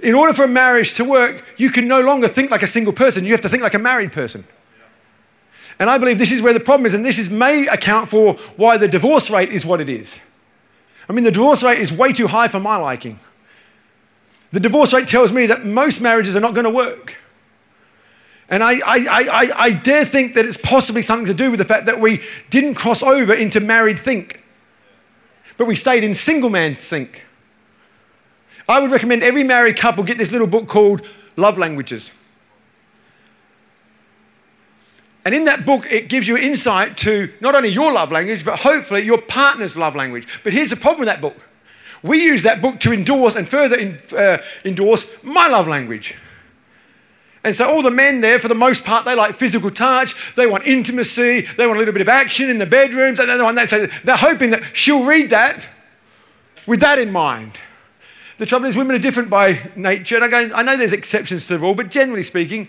In 0.01 0.15
order 0.15 0.35
for 0.35 0.45
a 0.45 0.49
marriage 0.49 0.95
to 0.95 1.05
work, 1.05 1.45
you 1.57 1.71
can 1.71 1.87
no 1.89 2.01
longer 2.01 2.29
think 2.29 2.51
like 2.51 2.63
a 2.63 2.67
single 2.67 2.93
person, 2.93 3.25
you 3.25 3.33
have 3.33 3.41
to 3.43 3.49
think 3.49 3.63
like 3.63 3.75
a 3.75 3.79
married 3.79 4.13
person. 4.13 4.45
And 5.79 5.91
I 5.91 5.99
believe 5.99 6.19
this 6.19 6.33
is 6.33 6.43
where 6.43 6.53
the 6.53 6.61
problem 6.61 6.87
is, 6.87 6.95
and 6.95 7.05
this 7.05 7.19
is, 7.19 7.29
may 7.29 7.67
account 7.67 8.09
for 8.09 8.35
why 8.57 8.77
the 8.77 8.89
divorce 8.89 9.31
rate 9.31 9.51
is 9.51 9.67
what 9.67 9.81
it 9.81 9.89
is. 9.89 10.21
I 11.09 11.13
mean, 11.13 11.25
the 11.25 11.33
divorce 11.33 11.63
rate 11.63 11.81
is 11.81 11.93
way 11.93 12.13
too 12.13 12.27
high 12.27 12.49
for 12.49 12.61
my 12.61 12.77
liking. 12.77 13.19
The 14.53 14.61
divorce 14.61 14.93
rate 14.93 15.09
tells 15.09 15.33
me 15.33 15.47
that 15.47 15.65
most 15.65 16.01
marriages 16.01 16.37
are 16.37 16.41
not 16.41 16.55
going 16.55 16.65
to 16.65 16.71
work. 16.71 17.17
And 18.49 18.63
I, 18.63 18.75
I, 18.75 19.07
I, 19.09 19.51
I, 19.57 19.71
dare 19.71 20.05
think 20.05 20.35
that 20.35 20.45
it's 20.45 20.59
possibly 20.59 21.03
something 21.03 21.27
to 21.27 21.35
do 21.35 21.51
with 21.51 21.59
the 21.59 21.65
fact 21.65 21.87
that 21.87 21.99
we 21.99 22.23
didn't 22.51 22.75
cross 22.75 23.03
over 23.03 23.33
into 23.33 23.59
married 23.59 23.99
think, 23.99 24.43
but 25.57 25.67
we 25.67 25.75
stayed 25.75 26.05
in 26.05 26.15
single 26.15 26.51
man 26.51 26.77
think. 26.77 27.24
I 28.69 28.81
would 28.81 28.91
recommend 28.91 29.23
every 29.23 29.45
married 29.45 29.77
couple 29.77 30.05
get 30.05 30.19
this 30.19 30.33
little 30.33 30.47
book 30.47 30.67
called 30.69 31.07
Love 31.37 31.59
Languages. 31.59 32.11
And 35.25 35.35
in 35.35 35.47
that 35.47 35.65
book, 35.65 35.91
it 35.91 36.09
gives 36.09 36.29
you 36.29 36.37
insight 36.37 36.99
to 36.99 37.33
not 37.41 37.55
only 37.55 37.71
your 37.71 37.93
love 37.93 38.13
language, 38.13 38.45
but 38.45 38.59
hopefully 38.59 39.03
your 39.03 39.21
partner's 39.23 39.77
love 39.77 39.97
language. 39.97 40.41
But 40.45 40.53
here's 40.53 40.71
the 40.71 40.77
problem 40.77 41.01
with 41.01 41.09
that 41.09 41.21
book 41.21 41.37
we 42.03 42.23
use 42.23 42.43
that 42.43 42.61
book 42.61 42.79
to 42.81 42.93
endorse 42.93 43.35
and 43.35 43.49
further 43.49 43.77
in, 43.77 43.99
uh, 44.15 44.37
endorse 44.67 45.07
my 45.23 45.49
love 45.49 45.67
language. 45.67 46.15
And 47.43 47.55
so 47.55 47.67
all 47.67 47.83
the 47.83 47.91
men 47.91 48.21
there, 48.21 48.39
for 48.39 48.49
the 48.49 48.55
most 48.55 48.85
part, 48.85 49.07
they 49.07 49.15
like 49.15 49.37
physical 49.37 49.71
touch, 49.71 50.35
they 50.35 50.47
want 50.47 50.67
intimacy, 50.67 51.43
they 51.57 51.67
want 51.67 51.77
a 51.77 51.79
little 51.79 51.95
bit 51.95 52.03
of 52.03 52.09
action 52.09 52.51
in 52.51 52.59
the 52.59 52.67
bedrooms, 52.67 53.21
and 53.21 53.59
they 53.59 53.87
they're 54.05 54.17
hoping 54.17 54.51
that 54.51 54.77
she'll 54.77 55.07
read 55.07 55.31
that 55.31 55.67
with 56.67 56.81
that 56.81 56.99
in 56.99 57.11
mind. 57.11 57.53
The 58.37 58.47
trouble 58.47 58.67
is, 58.67 58.77
women 58.77 58.97
are 58.97 59.01
different 59.01 59.31
by 59.31 59.71
nature. 59.77 60.17
And 60.17 60.35
I, 60.35 60.59
I 60.59 60.63
know 60.63 60.77
there's 60.77 60.93
exceptions 60.93 61.47
to 61.47 61.55
the 61.55 61.59
rule, 61.61 61.75
but 61.75 61.91
generally 61.91 62.25
speaking, 62.25 62.69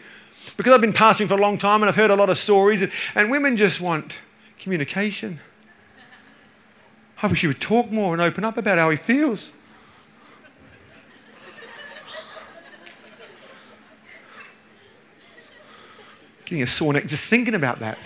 because 0.58 0.73
I've 0.73 0.82
been 0.82 0.93
pastoring 0.93 1.28
for 1.28 1.34
a 1.34 1.41
long 1.41 1.58
time 1.58 1.82
and 1.82 1.89
I've 1.89 1.95
heard 1.95 2.12
a 2.12 2.15
lot 2.15 2.30
of 2.30 2.38
stories, 2.38 2.82
and, 2.82 2.91
and 3.15 3.32
women 3.32 3.58
just 3.58 3.82
want 3.82 4.19
communication. 4.60 5.39
I 7.21 7.28
wish 7.28 7.41
he 7.41 7.47
would 7.47 7.62
talk 7.62 7.91
more 7.91 8.13
and 8.13 8.21
open 8.21 8.43
up 8.43 8.58
about 8.58 8.78
how 8.78 8.89
he 8.89 8.97
feels. 8.97 9.51
Getting 16.45 16.62
a 16.62 16.67
sore 16.67 16.93
neck 16.93 17.08
just 17.08 17.28
thinking 17.28 17.56
about 17.56 17.80
that. 17.80 17.97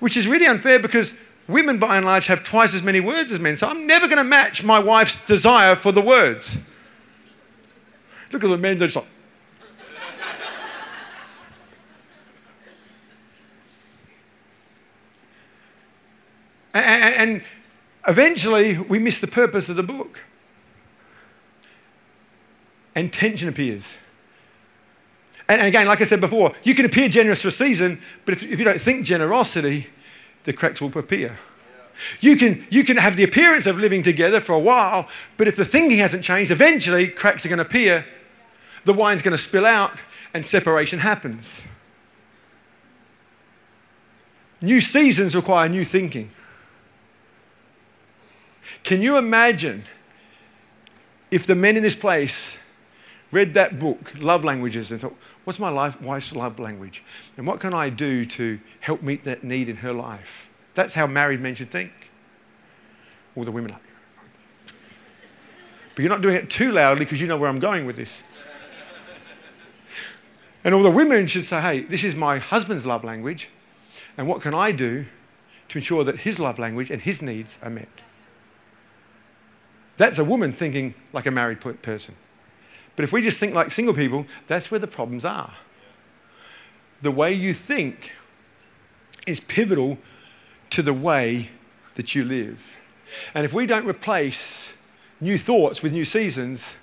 Which 0.00 0.16
is 0.16 0.26
really 0.26 0.46
unfair 0.46 0.80
because 0.80 1.14
women, 1.48 1.78
by 1.78 1.96
and 1.96 2.06
large, 2.06 2.26
have 2.26 2.44
twice 2.44 2.74
as 2.74 2.82
many 2.82 3.00
words 3.00 3.32
as 3.32 3.40
men. 3.40 3.56
So 3.56 3.66
I'm 3.66 3.86
never 3.86 4.06
going 4.06 4.18
to 4.18 4.24
match 4.24 4.62
my 4.62 4.78
wife's 4.78 5.24
desire 5.24 5.74
for 5.74 5.90
the 5.90 6.02
words. 6.02 6.58
Look 8.30 8.44
at 8.44 8.50
the 8.50 8.58
men, 8.58 8.78
they're 8.78 8.88
just 8.88 8.96
like, 8.96 9.06
And 17.18 17.42
eventually, 18.06 18.78
we 18.78 19.00
miss 19.00 19.20
the 19.20 19.26
purpose 19.26 19.68
of 19.68 19.76
the 19.76 19.82
book. 19.82 20.22
And 22.94 23.12
tension 23.12 23.48
appears. 23.48 23.98
And 25.48 25.62
again, 25.62 25.86
like 25.86 26.00
I 26.00 26.04
said 26.04 26.20
before, 26.20 26.52
you 26.62 26.74
can 26.74 26.84
appear 26.84 27.08
generous 27.08 27.42
for 27.42 27.48
a 27.48 27.52
season, 27.52 28.00
but 28.24 28.34
if, 28.34 28.42
you 28.42 28.56
don't 28.56 28.80
think 28.80 29.06
generosity, 29.06 29.88
the 30.44 30.52
cracks 30.52 30.80
will 30.80 30.96
appear. 30.98 31.38
You 32.20 32.36
can, 32.36 32.64
you 32.70 32.84
can 32.84 32.96
have 32.96 33.16
the 33.16 33.24
appearance 33.24 33.66
of 33.66 33.78
living 33.78 34.02
together 34.02 34.40
for 34.40 34.52
a 34.52 34.58
while, 34.58 35.08
but 35.36 35.48
if 35.48 35.56
the 35.56 35.64
thinking 35.64 35.98
hasn't 35.98 36.22
changed, 36.22 36.50
eventually 36.50 37.08
cracks 37.08 37.44
are 37.44 37.48
going 37.48 37.58
to 37.58 37.64
appear, 37.64 38.06
the 38.84 38.92
wine's 38.92 39.22
going 39.22 39.36
to 39.36 39.42
spill 39.42 39.66
out, 39.66 40.00
and 40.32 40.46
separation 40.46 41.00
happens. 41.00 41.66
New 44.60 44.80
seasons 44.80 45.36
require 45.36 45.68
new 45.68 45.84
thinking. 45.84 46.30
Can 48.82 49.02
you 49.02 49.18
imagine 49.18 49.84
if 51.30 51.46
the 51.46 51.54
men 51.54 51.76
in 51.76 51.82
this 51.82 51.94
place 51.94 52.58
read 53.30 53.54
that 53.54 53.78
book, 53.78 54.14
Love 54.18 54.44
Languages, 54.44 54.90
and 54.90 55.00
thought, 55.00 55.16
what's 55.44 55.58
my 55.58 55.68
life, 55.68 56.00
wife's 56.00 56.34
love 56.34 56.58
language? 56.58 57.02
And 57.36 57.46
what 57.46 57.60
can 57.60 57.74
I 57.74 57.90
do 57.90 58.24
to 58.24 58.58
help 58.80 59.02
meet 59.02 59.24
that 59.24 59.44
need 59.44 59.68
in 59.68 59.76
her 59.76 59.92
life? 59.92 60.50
That's 60.74 60.94
how 60.94 61.06
married 61.06 61.40
men 61.40 61.54
should 61.54 61.70
think. 61.70 61.92
All 63.36 63.44
the 63.44 63.52
women 63.52 63.72
are. 63.72 63.80
But 65.94 66.02
you're 66.02 66.10
not 66.10 66.22
doing 66.22 66.36
it 66.36 66.48
too 66.48 66.72
loudly 66.72 67.04
because 67.04 67.20
you 67.20 67.26
know 67.26 67.36
where 67.36 67.48
I'm 67.48 67.58
going 67.58 67.84
with 67.84 67.96
this. 67.96 68.22
And 70.64 70.74
all 70.74 70.82
the 70.82 70.90
women 70.90 71.26
should 71.26 71.44
say, 71.44 71.60
hey, 71.60 71.80
this 71.80 72.04
is 72.04 72.14
my 72.14 72.38
husband's 72.38 72.86
love 72.86 73.04
language. 73.04 73.48
And 74.16 74.28
what 74.28 74.40
can 74.40 74.54
I 74.54 74.72
do 74.72 75.06
to 75.68 75.78
ensure 75.78 76.04
that 76.04 76.20
his 76.20 76.38
love 76.38 76.58
language 76.58 76.90
and 76.90 77.00
his 77.00 77.22
needs 77.22 77.58
are 77.62 77.70
met? 77.70 77.88
That's 79.96 80.18
a 80.18 80.24
woman 80.24 80.52
thinking 80.52 80.94
like 81.12 81.26
a 81.26 81.30
married 81.30 81.60
person. 81.60 82.14
But 82.98 83.04
if 83.04 83.12
we 83.12 83.22
just 83.22 83.38
think 83.38 83.54
like 83.54 83.70
single 83.70 83.94
people, 83.94 84.26
that's 84.48 84.72
where 84.72 84.80
the 84.80 84.88
problems 84.88 85.24
are. 85.24 85.54
The 87.02 87.12
way 87.12 87.32
you 87.32 87.54
think 87.54 88.12
is 89.24 89.38
pivotal 89.38 89.98
to 90.70 90.82
the 90.82 90.92
way 90.92 91.48
that 91.94 92.16
you 92.16 92.24
live. 92.24 92.76
And 93.34 93.44
if 93.44 93.52
we 93.52 93.66
don't 93.66 93.86
replace 93.86 94.74
new 95.20 95.38
thoughts 95.38 95.80
with 95.80 95.92
new 95.92 96.04
seasons, 96.04 96.74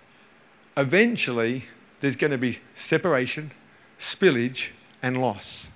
eventually 0.78 1.66
there's 2.00 2.16
going 2.16 2.32
to 2.32 2.38
be 2.38 2.60
separation, 2.76 3.52
spillage, 4.00 4.70
and 5.04 5.20
loss. 5.20 5.70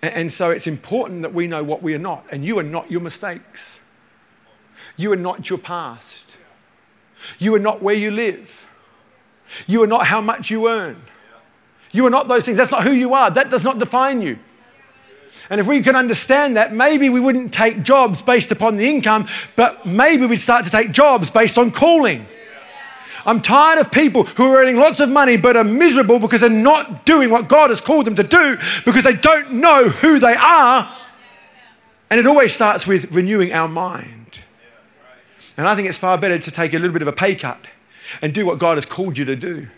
And 0.00 0.32
so 0.32 0.50
it's 0.50 0.66
important 0.66 1.20
that 1.20 1.34
we 1.34 1.46
know 1.46 1.62
what 1.62 1.82
we 1.82 1.94
are 1.94 1.98
not. 1.98 2.24
And 2.32 2.42
you 2.42 2.58
are 2.58 2.62
not 2.62 2.90
your 2.90 3.02
mistakes. 3.02 3.82
You 4.96 5.12
are 5.12 5.16
not 5.16 5.50
your 5.50 5.58
past. 5.58 6.38
You 7.38 7.54
are 7.54 7.58
not 7.58 7.82
where 7.82 7.94
you 7.94 8.10
live. 8.10 8.64
You 9.66 9.82
are 9.82 9.86
not 9.86 10.06
how 10.06 10.20
much 10.20 10.50
you 10.50 10.68
earn. 10.68 11.00
You 11.92 12.06
are 12.06 12.10
not 12.10 12.28
those 12.28 12.44
things. 12.44 12.58
That's 12.58 12.70
not 12.70 12.84
who 12.84 12.92
you 12.92 13.14
are. 13.14 13.30
That 13.30 13.50
does 13.50 13.64
not 13.64 13.78
define 13.78 14.20
you. 14.20 14.38
And 15.50 15.60
if 15.60 15.66
we 15.66 15.80
can 15.80 15.96
understand 15.96 16.56
that, 16.56 16.74
maybe 16.74 17.08
we 17.08 17.20
wouldn't 17.20 17.52
take 17.52 17.82
jobs 17.82 18.20
based 18.20 18.50
upon 18.50 18.76
the 18.76 18.88
income, 18.88 19.26
but 19.56 19.86
maybe 19.86 20.26
we'd 20.26 20.36
start 20.36 20.64
to 20.66 20.70
take 20.70 20.92
jobs 20.92 21.30
based 21.30 21.56
on 21.56 21.70
calling. 21.70 22.26
I'm 23.24 23.40
tired 23.40 23.78
of 23.78 23.90
people 23.90 24.24
who 24.24 24.44
are 24.52 24.62
earning 24.62 24.76
lots 24.76 25.00
of 25.00 25.08
money 25.08 25.36
but 25.36 25.56
are 25.56 25.64
miserable 25.64 26.18
because 26.18 26.40
they're 26.40 26.50
not 26.50 27.04
doing 27.04 27.30
what 27.30 27.48
God 27.48 27.70
has 27.70 27.80
called 27.80 28.06
them 28.06 28.14
to 28.16 28.22
do 28.22 28.56
because 28.84 29.04
they 29.04 29.14
don't 29.14 29.54
know 29.54 29.88
who 29.88 30.18
they 30.18 30.34
are. 30.34 30.94
And 32.10 32.18
it 32.18 32.26
always 32.26 32.54
starts 32.54 32.86
with 32.86 33.12
renewing 33.14 33.52
our 33.52 33.68
mind. 33.68 34.40
And 35.56 35.66
I 35.66 35.74
think 35.74 35.88
it's 35.88 35.98
far 35.98 36.16
better 36.16 36.38
to 36.38 36.50
take 36.50 36.72
a 36.72 36.78
little 36.78 36.92
bit 36.92 37.02
of 37.02 37.08
a 37.08 37.12
pay 37.12 37.34
cut 37.34 37.58
and 38.22 38.32
do 38.32 38.46
what 38.46 38.58
God 38.58 38.76
has 38.76 38.86
called 38.86 39.18
you 39.18 39.24
to 39.24 39.36
do 39.36 39.68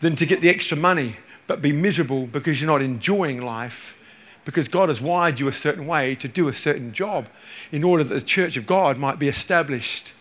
than 0.00 0.16
to 0.16 0.26
get 0.26 0.40
the 0.40 0.48
extra 0.48 0.76
money 0.76 1.16
but 1.46 1.60
be 1.60 1.72
miserable 1.72 2.26
because 2.26 2.60
you're 2.60 2.70
not 2.70 2.80
enjoying 2.80 3.42
life 3.42 3.96
because 4.44 4.68
God 4.68 4.88
has 4.88 5.00
wired 5.00 5.40
you 5.40 5.48
a 5.48 5.52
certain 5.52 5.86
way 5.86 6.14
to 6.16 6.28
do 6.28 6.48
a 6.48 6.52
certain 6.52 6.92
job 6.92 7.28
in 7.72 7.82
order 7.82 8.04
that 8.04 8.14
the 8.14 8.22
church 8.22 8.56
of 8.56 8.66
God 8.66 8.98
might 8.98 9.18
be 9.18 9.28
established 9.28 10.12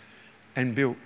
and 0.55 0.73
built. 0.73 0.97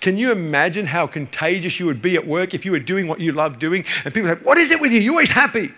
Can 0.00 0.16
you 0.16 0.32
imagine 0.32 0.86
how 0.86 1.06
contagious 1.06 1.78
you 1.78 1.86
would 1.86 2.00
be 2.00 2.14
at 2.14 2.26
work 2.26 2.54
if 2.54 2.64
you 2.64 2.70
were 2.72 2.78
doing 2.78 3.08
what 3.08 3.20
you 3.20 3.32
love 3.32 3.58
doing 3.58 3.84
and 4.04 4.14
people 4.14 4.30
say, 4.30 4.40
What 4.42 4.56
is 4.56 4.70
it 4.70 4.80
with 4.80 4.92
you? 4.92 5.00
You're 5.00 5.12
always 5.12 5.32
happy. 5.32 5.70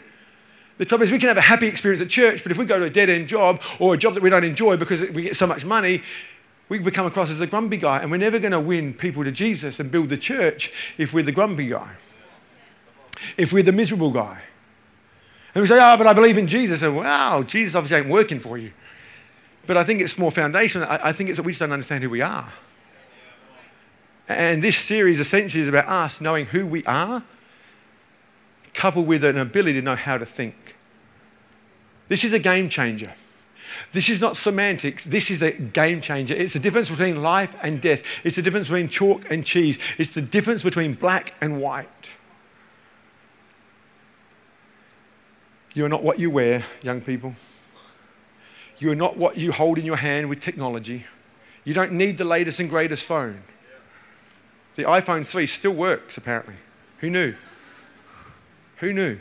The 0.76 0.84
trouble 0.84 1.02
is, 1.02 1.10
we 1.10 1.18
can 1.18 1.28
have 1.28 1.36
a 1.36 1.40
happy 1.40 1.66
experience 1.66 2.00
at 2.00 2.08
church, 2.08 2.42
but 2.44 2.52
if 2.52 2.58
we 2.58 2.64
go 2.64 2.78
to 2.78 2.84
a 2.84 2.90
dead 2.90 3.10
end 3.10 3.26
job 3.26 3.60
or 3.80 3.94
a 3.94 3.96
job 3.96 4.14
that 4.14 4.22
we 4.22 4.30
don't 4.30 4.44
enjoy 4.44 4.76
because 4.76 5.02
we 5.10 5.22
get 5.22 5.36
so 5.36 5.46
much 5.46 5.64
money, 5.64 6.02
we 6.68 6.78
become 6.78 7.06
across 7.06 7.30
as 7.30 7.40
a 7.40 7.46
grumpy 7.46 7.78
guy, 7.78 8.00
and 8.00 8.10
we're 8.10 8.18
never 8.18 8.38
going 8.38 8.52
to 8.52 8.60
win 8.60 8.92
people 8.92 9.24
to 9.24 9.32
Jesus 9.32 9.80
and 9.80 9.90
build 9.90 10.08
the 10.08 10.16
church 10.16 10.94
if 10.98 11.12
we're 11.14 11.22
the 11.22 11.32
grumpy 11.32 11.68
guy, 11.68 11.90
if 13.36 13.52
we're 13.52 13.62
the 13.62 13.72
miserable 13.72 14.10
guy. 14.10 14.42
And 15.54 15.62
we 15.62 15.66
say, 15.66 15.78
oh, 15.80 15.96
but 15.96 16.06
I 16.06 16.12
believe 16.12 16.36
in 16.36 16.46
Jesus. 16.46 16.82
And 16.82 16.94
wow, 16.94 17.42
Jesus 17.42 17.74
obviously 17.74 17.98
ain't 17.98 18.08
working 18.08 18.38
for 18.38 18.58
you. 18.58 18.72
But 19.66 19.76
I 19.76 19.84
think 19.84 20.00
it's 20.00 20.18
more 20.18 20.30
foundational. 20.30 20.88
I, 20.88 21.00
I 21.04 21.12
think 21.12 21.30
it's 21.30 21.38
that 21.38 21.42
we 21.42 21.52
just 21.52 21.60
don't 21.60 21.72
understand 21.72 22.04
who 22.04 22.10
we 22.10 22.20
are. 22.20 22.52
And 24.28 24.62
this 24.62 24.76
series 24.76 25.20
essentially 25.20 25.62
is 25.62 25.68
about 25.68 25.88
us 25.88 26.20
knowing 26.20 26.46
who 26.46 26.66
we 26.66 26.84
are, 26.84 27.22
coupled 28.74 29.06
with 29.06 29.24
an 29.24 29.38
ability 29.38 29.74
to 29.74 29.82
know 29.82 29.96
how 29.96 30.18
to 30.18 30.26
think. 30.26 30.76
This 32.08 32.24
is 32.24 32.34
a 32.34 32.38
game 32.38 32.68
changer. 32.68 33.14
This 33.92 34.08
is 34.08 34.20
not 34.20 34.36
semantics. 34.36 35.04
This 35.04 35.30
is 35.30 35.42
a 35.42 35.52
game 35.52 36.00
changer. 36.00 36.34
It's 36.34 36.52
the 36.52 36.58
difference 36.58 36.88
between 36.88 37.22
life 37.22 37.56
and 37.62 37.80
death. 37.80 38.02
It's 38.24 38.36
the 38.36 38.42
difference 38.42 38.68
between 38.68 38.88
chalk 38.88 39.22
and 39.30 39.44
cheese. 39.44 39.78
It's 39.98 40.10
the 40.10 40.22
difference 40.22 40.62
between 40.62 40.94
black 40.94 41.34
and 41.40 41.60
white. 41.60 42.10
You 45.74 45.84
are 45.84 45.88
not 45.88 46.02
what 46.02 46.18
you 46.18 46.30
wear, 46.30 46.64
young 46.82 47.00
people. 47.00 47.34
You 48.78 48.90
are 48.90 48.96
not 48.96 49.16
what 49.16 49.36
you 49.36 49.52
hold 49.52 49.78
in 49.78 49.84
your 49.84 49.96
hand 49.96 50.28
with 50.28 50.40
technology. 50.40 51.04
You 51.64 51.74
don't 51.74 51.92
need 51.92 52.18
the 52.18 52.24
latest 52.24 52.60
and 52.60 52.70
greatest 52.70 53.04
phone. 53.04 53.42
The 54.76 54.84
iPhone 54.84 55.26
3 55.26 55.46
still 55.46 55.72
works, 55.72 56.16
apparently. 56.16 56.54
Who 56.98 57.10
knew? 57.10 57.34
Who 58.76 58.92
knew? 58.92 59.18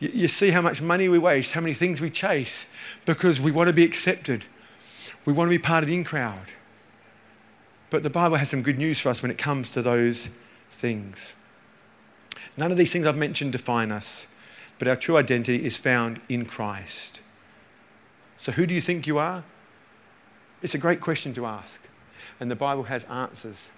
You, 0.00 0.28
see 0.28 0.50
how 0.50 0.60
much 0.60 0.82
money 0.82 1.08
we 1.08 1.18
waste, 1.18 1.52
how 1.52 1.60
many 1.60 1.74
things 1.74 2.00
we 2.00 2.10
chase 2.10 2.66
because 3.04 3.40
we 3.40 3.50
want 3.52 3.68
to 3.68 3.72
be 3.72 3.84
accepted. 3.84 4.44
We 5.24 5.32
want 5.32 5.48
to 5.48 5.50
be 5.50 5.62
part 5.62 5.84
of 5.84 5.88
the 5.88 5.94
in 5.94 6.04
crowd. 6.04 6.52
But 7.90 8.02
the 8.02 8.10
Bible 8.10 8.36
has 8.36 8.50
some 8.50 8.62
good 8.62 8.78
news 8.78 8.98
for 8.98 9.08
us 9.08 9.22
when 9.22 9.30
it 9.30 9.38
comes 9.38 9.70
to 9.70 9.82
those 9.82 10.28
things. 10.70 11.34
None 12.56 12.70
of 12.70 12.76
these 12.76 12.92
things 12.92 13.06
I've 13.06 13.16
mentioned 13.16 13.52
define 13.52 13.92
us, 13.92 14.26
but 14.78 14.88
our 14.88 14.96
true 14.96 15.16
identity 15.16 15.64
is 15.64 15.76
found 15.76 16.20
in 16.28 16.44
Christ. 16.44 17.20
So, 18.36 18.52
who 18.52 18.66
do 18.66 18.74
you 18.74 18.80
think 18.80 19.06
you 19.06 19.18
are? 19.18 19.44
It's 20.60 20.74
a 20.74 20.78
great 20.78 21.00
question 21.00 21.34
to 21.34 21.46
ask. 21.46 21.80
And 22.40 22.50
the 22.50 22.56
Bible 22.56 22.84
has 22.84 23.04
answers 23.04 23.70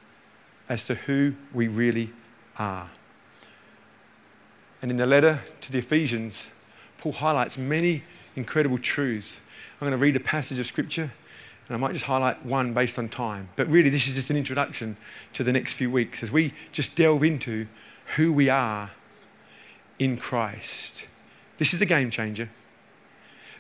as 0.68 0.86
to 0.86 0.94
who 0.94 1.34
we 1.52 1.68
really 1.68 2.10
are. 2.58 2.90
And 4.86 4.92
in 4.92 4.98
the 4.98 5.06
letter 5.06 5.42
to 5.62 5.72
the 5.72 5.78
Ephesians, 5.78 6.48
Paul 6.98 7.10
highlights 7.10 7.58
many 7.58 8.04
incredible 8.36 8.78
truths. 8.78 9.40
I'm 9.80 9.88
going 9.88 9.90
to 9.90 9.98
read 9.98 10.14
a 10.14 10.20
passage 10.20 10.60
of 10.60 10.66
scripture 10.66 11.10
and 11.66 11.74
I 11.74 11.76
might 11.76 11.92
just 11.92 12.04
highlight 12.04 12.46
one 12.46 12.72
based 12.72 12.96
on 12.96 13.08
time. 13.08 13.48
But 13.56 13.66
really, 13.66 13.90
this 13.90 14.06
is 14.06 14.14
just 14.14 14.30
an 14.30 14.36
introduction 14.36 14.96
to 15.32 15.42
the 15.42 15.52
next 15.52 15.74
few 15.74 15.90
weeks 15.90 16.22
as 16.22 16.30
we 16.30 16.54
just 16.70 16.94
delve 16.94 17.24
into 17.24 17.66
who 18.14 18.32
we 18.32 18.48
are 18.48 18.92
in 19.98 20.18
Christ. 20.18 21.08
This 21.58 21.72
is 21.72 21.80
the 21.80 21.86
game 21.86 22.08
changer. 22.08 22.48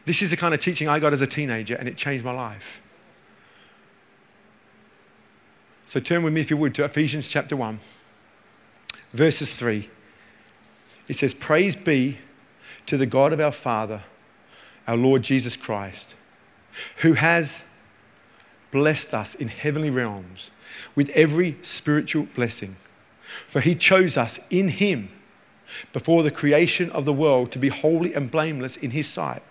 This 0.04 0.22
is 0.22 0.30
the 0.30 0.36
kind 0.36 0.54
of 0.54 0.60
teaching 0.60 0.86
I 0.86 1.00
got 1.00 1.12
as 1.12 1.22
a 1.22 1.26
teenager, 1.26 1.74
and 1.74 1.88
it 1.88 1.96
changed 1.96 2.24
my 2.24 2.30
life. 2.30 2.80
So 5.86 5.98
turn 5.98 6.22
with 6.22 6.32
me, 6.32 6.40
if 6.40 6.50
you 6.50 6.56
would, 6.56 6.72
to 6.76 6.84
Ephesians 6.84 7.26
chapter 7.26 7.56
1, 7.56 7.80
verses 9.12 9.58
3. 9.58 9.90
It 11.08 11.14
says, 11.14 11.34
Praise 11.34 11.76
be 11.76 12.18
to 12.86 12.96
the 12.96 13.06
God 13.06 13.32
of 13.32 13.40
our 13.40 13.52
Father, 13.52 14.02
our 14.86 14.96
Lord 14.96 15.22
Jesus 15.22 15.56
Christ, 15.56 16.14
who 16.98 17.14
has 17.14 17.64
blessed 18.70 19.14
us 19.14 19.34
in 19.34 19.48
heavenly 19.48 19.90
realms 19.90 20.50
with 20.94 21.08
every 21.10 21.56
spiritual 21.62 22.26
blessing. 22.34 22.76
For 23.46 23.60
he 23.60 23.74
chose 23.74 24.16
us 24.16 24.38
in 24.50 24.68
him 24.68 25.10
before 25.92 26.22
the 26.22 26.30
creation 26.30 26.90
of 26.90 27.04
the 27.04 27.12
world 27.12 27.50
to 27.52 27.58
be 27.58 27.68
holy 27.68 28.14
and 28.14 28.30
blameless 28.30 28.76
in 28.76 28.92
his 28.92 29.08
sight. 29.08 29.42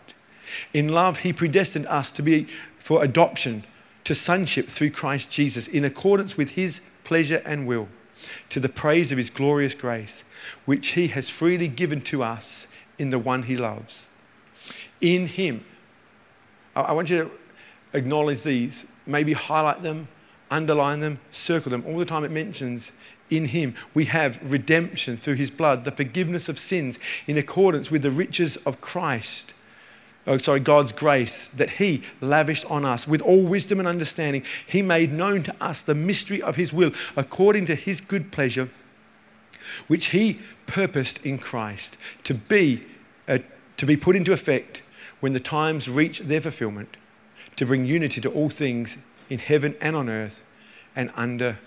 In 0.74 0.90
love, 0.90 1.20
he 1.20 1.34
predestined 1.34 1.88
us 1.88 2.12
to 2.14 2.22
be 2.22 2.48
for 2.78 3.04
adoption 3.04 3.64
to 4.04 4.16
sonship 4.16 4.68
through 4.68 4.92
Christ 4.92 5.30
Jesus 5.30 5.68
in 5.68 5.84
accordance 5.84 6.38
with 6.38 6.52
his 6.52 6.82
pleasure 7.04 7.42
and 7.46 7.68
will 7.68 7.90
to 8.50 8.60
the 8.60 8.70
praise 8.70 9.12
of 9.12 9.18
his 9.18 9.30
glorious 9.30 9.74
grace, 9.74 10.24
which 10.66 10.90
he 10.90 11.08
has 11.08 11.30
freely 11.30 11.68
given 11.68 12.02
to 12.02 12.24
us 12.24 12.68
in 12.98 13.10
the 13.10 13.20
one 13.20 13.44
he 13.44 13.58
loves. 13.58 14.08
In 15.02 15.28
him, 15.28 15.66
I 16.76 16.94
want 16.94 17.10
you 17.10 17.24
to 17.24 17.32
acknowledge 17.98 18.44
these, 18.44 18.86
maybe 19.06 19.34
highlight 19.34 19.84
them, 19.84 20.08
underline 20.52 21.00
them, 21.00 21.20
circle 21.32 21.70
them. 21.70 21.84
All 21.88 21.98
the 21.98 22.06
time 22.06 22.24
it 22.24 22.32
mentions 22.32 22.92
in 23.30 23.46
him 23.46 23.74
we 23.94 24.06
have 24.06 24.40
redemption 24.52 25.18
through 25.18 25.34
his 25.36 25.50
blood, 25.50 25.84
the 25.84 25.92
forgiveness 25.92 26.48
of 26.48 26.60
sins 26.60 27.00
in 27.28 27.38
accordance 27.38 27.90
with 27.90 28.04
the 28.04 28.12
riches 28.12 28.56
of 28.58 28.82
Christ 28.82 29.55
oh, 30.28 30.38
sorry, 30.38 30.60
God's 30.60 30.92
grace 30.92 31.46
that 31.50 31.72
He 31.72 32.04
lavished 32.22 32.66
on 32.66 32.86
us 32.86 33.08
with 33.08 33.22
all 33.22 33.42
wisdom 33.42 33.80
and 33.80 33.88
understanding. 33.88 34.44
He 34.68 34.82
made 34.82 35.12
known 35.12 35.44
to 35.44 35.56
us 35.64 35.82
the 35.82 35.96
mystery 35.96 36.42
of 36.42 36.56
His 36.56 36.74
will 36.74 36.92
according 37.16 37.66
to 37.68 37.76
His 37.76 38.02
good 38.02 38.32
pleasure, 38.32 38.70
which 39.88 40.08
He 40.08 40.40
purposed 40.68 41.26
in 41.26 41.38
Christ 41.38 41.98
to 42.24 42.34
be, 42.34 42.84
uh, 43.28 43.40
to 43.78 43.86
be 43.86 43.98
put 43.98 44.16
into 44.16 44.34
effect 44.34 44.82
when 45.20 45.34
the 45.34 45.40
times 45.40 45.90
reach 45.90 46.20
their 46.20 46.42
fulfillment, 46.42 46.98
to 47.56 47.66
bring 47.66 47.86
unity 47.86 48.22
to 48.22 48.30
all 48.30 48.50
things 48.50 48.98
in 49.30 49.40
heaven 49.40 49.76
and 49.82 49.96
on 49.96 50.10
earth 50.10 50.44
and 50.96 51.12
under 51.16 51.60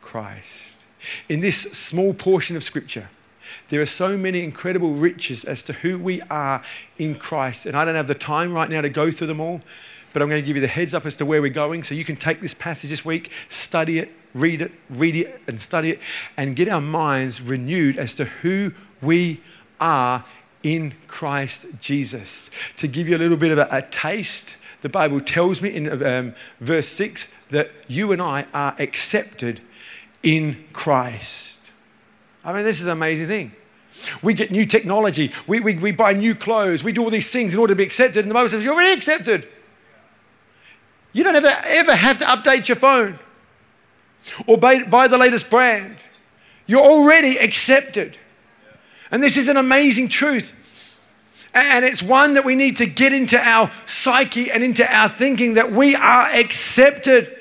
Christ. 0.00 0.84
In 1.28 1.40
this 1.40 1.62
small 1.62 2.12
portion 2.12 2.56
of 2.56 2.62
Scripture, 2.62 3.08
there 3.68 3.80
are 3.80 3.86
so 3.86 4.16
many 4.16 4.42
incredible 4.42 4.92
riches 4.92 5.44
as 5.44 5.62
to 5.64 5.72
who 5.72 5.98
we 5.98 6.20
are 6.22 6.62
in 6.98 7.14
Christ. 7.14 7.66
And 7.66 7.76
I 7.76 7.84
don't 7.84 7.94
have 7.94 8.08
the 8.08 8.14
time 8.14 8.52
right 8.52 8.68
now 8.68 8.80
to 8.80 8.88
go 8.88 9.10
through 9.10 9.28
them 9.28 9.40
all, 9.40 9.60
but 10.12 10.22
I'm 10.22 10.28
going 10.28 10.42
to 10.42 10.46
give 10.46 10.56
you 10.56 10.62
the 10.62 10.68
heads 10.68 10.94
up 10.94 11.06
as 11.06 11.16
to 11.16 11.26
where 11.26 11.40
we're 11.40 11.50
going 11.50 11.82
so 11.82 11.94
you 11.94 12.04
can 12.04 12.16
take 12.16 12.40
this 12.40 12.54
passage 12.54 12.90
this 12.90 13.04
week, 13.04 13.30
study 13.48 13.98
it, 13.98 14.12
read 14.34 14.62
it, 14.62 14.72
read 14.88 15.16
it, 15.16 15.40
and 15.46 15.60
study 15.60 15.90
it, 15.90 16.00
and 16.36 16.56
get 16.56 16.68
our 16.68 16.80
minds 16.80 17.40
renewed 17.40 17.98
as 17.98 18.14
to 18.14 18.24
who 18.24 18.72
we 19.00 19.40
are 19.80 20.24
in 20.62 20.94
Christ 21.06 21.66
Jesus. 21.80 22.50
To 22.78 22.88
give 22.88 23.08
you 23.08 23.16
a 23.16 23.18
little 23.18 23.36
bit 23.36 23.50
of 23.50 23.58
a, 23.58 23.68
a 23.70 23.82
taste, 23.82 24.56
the 24.82 24.88
Bible 24.88 25.20
tells 25.20 25.62
me 25.62 25.74
in 25.74 26.02
um, 26.02 26.34
verse 26.60 26.88
6 26.88 27.28
that 27.50 27.70
you 27.88 28.12
and 28.12 28.20
I 28.22 28.46
are 28.54 28.74
accepted 28.78 29.60
in 30.22 30.64
Christ. 30.72 31.59
I 32.44 32.52
mean, 32.52 32.64
this 32.64 32.80
is 32.80 32.86
an 32.86 32.92
amazing 32.92 33.26
thing. 33.26 33.54
We 34.22 34.34
get 34.34 34.50
new 34.50 34.64
technology, 34.64 35.32
we, 35.46 35.60
we, 35.60 35.74
we 35.76 35.92
buy 35.92 36.12
new 36.12 36.34
clothes, 36.34 36.82
we 36.82 36.92
do 36.92 37.02
all 37.02 37.10
these 37.10 37.30
things 37.30 37.52
in 37.52 37.60
order 37.60 37.72
to 37.72 37.76
be 37.76 37.82
accepted, 37.82 38.20
and 38.24 38.30
the 38.30 38.34
Bible 38.34 38.48
says, 38.48 38.64
You're 38.64 38.74
already 38.74 38.92
accepted. 38.92 39.46
You 41.12 41.24
don't 41.24 41.34
ever, 41.34 41.52
ever 41.66 41.94
have 41.94 42.18
to 42.18 42.24
update 42.24 42.68
your 42.68 42.76
phone 42.76 43.18
or 44.46 44.56
buy, 44.56 44.84
buy 44.84 45.08
the 45.08 45.18
latest 45.18 45.50
brand. 45.50 45.96
You're 46.66 46.84
already 46.84 47.36
accepted. 47.36 48.16
And 49.10 49.22
this 49.22 49.36
is 49.36 49.48
an 49.48 49.56
amazing 49.56 50.08
truth. 50.08 50.56
And 51.52 51.84
it's 51.84 52.00
one 52.00 52.34
that 52.34 52.44
we 52.44 52.54
need 52.54 52.76
to 52.76 52.86
get 52.86 53.12
into 53.12 53.36
our 53.36 53.72
psyche 53.86 54.52
and 54.52 54.62
into 54.62 54.86
our 54.88 55.08
thinking 55.08 55.54
that 55.54 55.72
we 55.72 55.96
are 55.96 56.26
accepted. 56.26 57.36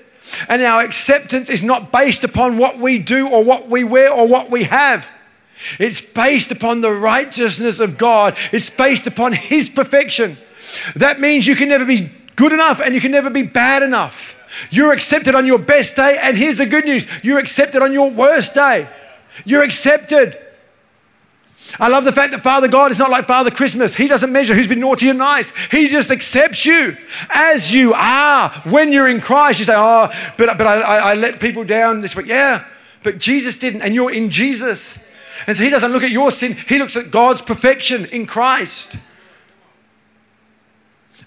And 0.47 0.61
our 0.61 0.81
acceptance 0.81 1.49
is 1.49 1.63
not 1.63 1.91
based 1.91 2.23
upon 2.23 2.57
what 2.57 2.77
we 2.77 2.99
do 2.99 3.29
or 3.29 3.43
what 3.43 3.67
we 3.67 3.83
wear 3.83 4.11
or 4.11 4.27
what 4.27 4.49
we 4.49 4.63
have. 4.63 5.09
It's 5.79 6.01
based 6.01 6.51
upon 6.51 6.81
the 6.81 6.91
righteousness 6.91 7.79
of 7.79 7.97
God, 7.97 8.37
it's 8.51 8.69
based 8.69 9.07
upon 9.07 9.33
His 9.33 9.69
perfection. 9.69 10.37
That 10.95 11.19
means 11.19 11.47
you 11.47 11.55
can 11.55 11.69
never 11.69 11.85
be 11.85 12.11
good 12.35 12.53
enough 12.53 12.79
and 12.79 12.95
you 12.95 13.01
can 13.01 13.11
never 13.11 13.29
be 13.29 13.43
bad 13.43 13.83
enough. 13.83 14.35
You're 14.71 14.93
accepted 14.93 15.35
on 15.35 15.45
your 15.45 15.59
best 15.59 15.95
day, 15.95 16.17
and 16.19 16.35
here's 16.37 16.57
the 16.57 16.65
good 16.65 16.85
news 16.85 17.05
you're 17.23 17.39
accepted 17.39 17.81
on 17.81 17.93
your 17.93 18.09
worst 18.09 18.53
day. 18.53 18.87
You're 19.45 19.63
accepted. 19.63 20.37
I 21.77 21.87
love 21.87 22.03
the 22.03 22.11
fact 22.11 22.31
that 22.31 22.41
Father 22.41 22.67
God 22.67 22.89
is 22.89 22.97
not 22.97 23.11
like 23.11 23.25
Father 23.25 23.51
Christmas. 23.51 23.95
He 23.95 24.07
doesn't 24.07 24.31
measure 24.31 24.55
who's 24.55 24.67
been 24.67 24.79
naughty 24.79 25.09
and 25.09 25.19
nice. 25.19 25.53
He 25.67 25.87
just 25.87 26.09
accepts 26.09 26.65
you 26.65 26.97
as 27.29 27.73
you 27.73 27.93
are. 27.93 28.49
When 28.65 28.91
you're 28.91 29.07
in 29.07 29.21
Christ, 29.21 29.59
you 29.59 29.65
say, 29.65 29.75
Oh, 29.75 30.09
but, 30.37 30.57
but 30.57 30.65
I, 30.65 30.79
I, 30.79 30.97
I 31.11 31.13
let 31.15 31.39
people 31.39 31.63
down 31.63 32.01
this 32.01 32.15
week. 32.15 32.25
Yeah, 32.25 32.65
but 33.03 33.19
Jesus 33.19 33.57
didn't, 33.57 33.81
and 33.81 33.93
you're 33.93 34.11
in 34.11 34.31
Jesus. 34.31 34.97
And 35.45 35.55
so 35.55 35.63
He 35.63 35.69
doesn't 35.69 35.91
look 35.91 36.03
at 36.03 36.11
your 36.11 36.31
sin, 36.31 36.55
He 36.67 36.79
looks 36.79 36.97
at 36.97 37.11
God's 37.11 37.41
perfection 37.41 38.05
in 38.05 38.25
Christ. 38.25 38.97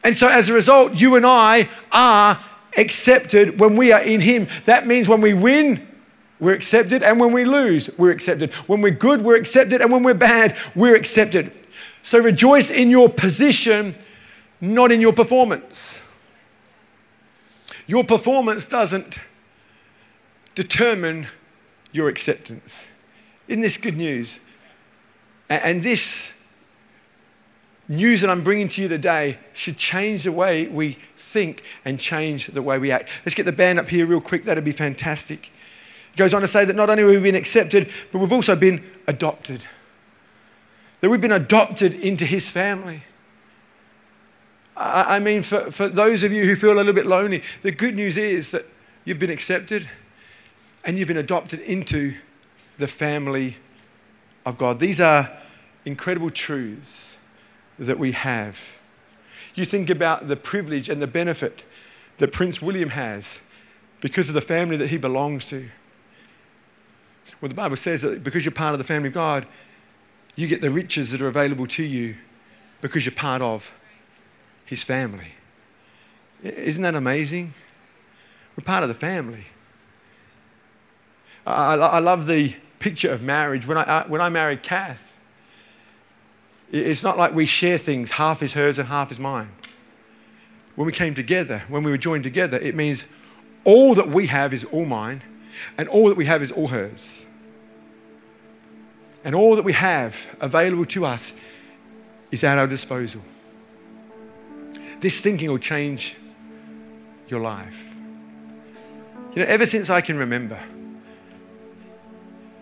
And 0.05 0.17
so 0.17 0.27
as 0.27 0.49
a 0.49 0.55
result, 0.55 1.01
you 1.01 1.15
and 1.15 1.25
I 1.25 1.69
are 1.93 2.45
accepted 2.77 3.61
when 3.61 3.77
we 3.77 3.93
are 3.93 4.03
in 4.03 4.21
Him. 4.21 4.49
That 4.65 4.87
means 4.87 5.09
when 5.09 5.21
we 5.21 5.35
win, 5.35 5.87
we're 6.43 6.55
accepted, 6.55 7.05
and 7.05 7.21
when 7.21 7.31
we 7.31 7.45
lose, 7.45 7.89
we're 7.97 8.11
accepted. 8.11 8.53
When 8.67 8.81
we're 8.81 8.91
good, 8.91 9.23
we're 9.23 9.37
accepted, 9.37 9.81
and 9.81 9.93
when 9.93 10.03
we're 10.03 10.13
bad, 10.13 10.57
we're 10.75 10.97
accepted. 10.97 11.53
So 12.03 12.19
rejoice 12.19 12.69
in 12.69 12.91
your 12.91 13.09
position, 13.09 13.95
not 14.61 14.91
in 14.91 15.01
your 15.01 15.13
performance. 15.13 16.03
Your 17.87 18.03
performance 18.03 18.67
doesn't 18.67 19.21
determine 20.57 21.29
your 21.93 22.09
acceptance. 22.09 22.89
Isn't 23.47 23.63
this 23.63 23.77
good 23.77 23.97
news? 23.97 24.41
And 25.49 25.81
this 25.81 26.33
news 27.87 28.23
that 28.23 28.31
I'm 28.31 28.43
bringing 28.43 28.69
to 28.71 28.83
you 28.83 28.89
today 28.89 29.39
should 29.53 29.77
change 29.77 30.25
the 30.25 30.33
way 30.33 30.67
we 30.67 30.99
think 31.17 31.63
and 31.85 32.01
change 32.01 32.49
the 32.49 32.63
way 32.63 32.81
we 32.81 32.91
act. 32.91 33.11
Let's 33.25 33.37
get 33.37 33.45
the 33.47 33.53
band 33.53 33.79
up 33.79 33.89
here 33.89 34.07
real 34.07 34.21
quick. 34.21 34.43
That'd 34.43 34.65
be 34.65 34.73
fantastic. 34.73 35.52
He 36.13 36.19
goes 36.19 36.35
on 36.35 36.43
to 36.43 36.47
say 36.47 36.65
that 36.65 36.77
not 36.77 36.91
only 36.91 37.03
have 37.03 37.11
we 37.11 37.19
been 37.19 37.35
accepted, 37.35 37.91
but 38.11 38.19
we've 38.19 38.33
also 38.33 38.55
been 38.55 38.85
adopted. 39.07 39.65
That 41.01 41.11
we've 41.11 41.21
been 41.21 41.33
adopted 41.33 41.95
into 41.95 42.25
his 42.25 42.51
family. 42.51 43.03
I, 44.77 45.19
mean, 45.21 45.43
for, 45.43 45.71
for 45.71 45.89
those 45.89 46.23
of 46.23 46.33
you 46.33 46.45
who 46.45 46.55
feel 46.55 46.73
a 46.73 46.75
little 46.75 46.93
bit 46.93 47.07
lonely, 47.07 47.43
the 47.63 47.73
good 47.73 47.95
news 47.95 48.17
is 48.17 48.53
that 48.53 48.65
you've 49.05 49.19
been 49.19 49.31
accepted 49.31 49.89
and 50.85 50.99
you've 50.99 51.09
been 51.09 51.19
adopted 51.19 51.61
into 51.61 52.15
the 52.79 52.87
family 52.87 53.57
of 54.47 54.59
God. 54.59 54.79
These 54.79 55.01
are 55.01 55.31
incredible 55.85 56.31
truths 56.31 57.17
that 57.79 57.99
we 57.99 58.13
have. 58.13 58.61
You 59.55 59.65
think 59.65 59.91
about 59.91 60.29
the 60.29 60.37
privilege 60.37 60.89
and 60.89 61.01
the 61.03 61.07
benefit 61.07 61.65
that 62.19 62.33
Prince 62.33 62.63
William 62.63 62.91
has 62.91 63.41
because 64.01 64.29
of 64.29 64.35
the 64.35 64.41
family 64.41 64.77
that 64.77 64.89
he 64.89 64.99
belongs 64.99 65.47
to. 65.47 65.69
Well, 67.41 67.49
the 67.49 67.55
Bible 67.55 67.77
says 67.77 68.03
that 68.03 68.23
because 68.23 68.45
you're 68.45 68.53
part 68.53 68.75
of 68.75 68.79
the 68.79 68.85
family 68.85 69.09
of 69.09 69.15
God, 69.15 69.47
you 70.37 70.47
get 70.47 70.61
the 70.61 70.71
riches 70.71 71.11
that 71.11 71.21
are 71.21 71.29
available 71.29 71.67
to 71.67 71.83
you 71.83 72.17
because 72.81 73.05
you're 73.05 73.15
part 73.15 73.43
of 73.43 73.73
His 74.65 74.83
family. 74.83 75.33
Isn't 76.43 76.83
that 76.83 76.95
amazing? 76.95 77.55
We're 78.57 78.65
part 78.65 78.83
of 78.83 78.89
the 78.89 78.95
family. 78.95 79.47
I, 81.47 81.75
I 81.75 81.99
love 81.99 82.27
the 82.27 82.55
picture 82.79 83.11
of 83.11 83.23
marriage. 83.23 83.67
When 83.67 83.79
I, 83.79 84.05
when 84.07 84.21
I 84.21 84.29
married 84.29 84.63
Kath, 84.63 85.19
it's 86.71 87.03
not 87.03 87.19
like 87.19 87.35
we 87.35 87.47
share 87.47 87.79
things, 87.79 88.13
half 88.13 88.43
is 88.43 88.55
hers 88.55 88.79
and 88.79 88.89
half 88.89 89.13
is 89.13 89.21
mine. 89.21 89.51
When 90.75 90.87
we 90.87 90.93
came 90.93 91.15
together, 91.15 91.63
when 91.69 91.83
we 91.83 91.91
were 91.91 91.99
joined 91.99 92.25
together, 92.25 92.59
it 92.59 92.75
means 92.75 93.05
all 93.65 93.95
that 93.95 94.09
we 94.09 94.27
have 94.29 94.55
is 94.55 94.65
all 94.65 94.87
mine, 94.87 95.23
and 95.79 95.89
all 95.89 96.09
that 96.09 96.17
we 96.17 96.27
have 96.27 96.43
is 96.43 96.53
all 96.53 96.69
hers. 96.69 97.25
And 99.25 99.35
all 99.35 99.57
that 99.57 99.63
we 99.63 99.73
have 99.73 100.27
available 100.41 100.85
to 100.87 101.07
us 101.07 101.33
is 102.31 102.43
at 102.43 102.59
our 102.59 102.67
disposal. 102.67 103.23
This 105.01 105.21
thinking 105.21 105.51
will 105.51 105.59
change 105.59 106.17
your 107.29 107.41
life. 107.41 107.95
You 109.35 109.43
know, 109.43 109.49
ever 109.49 109.67
since 109.67 109.91
I 109.91 110.01
can 110.01 110.17
remember, 110.17 110.59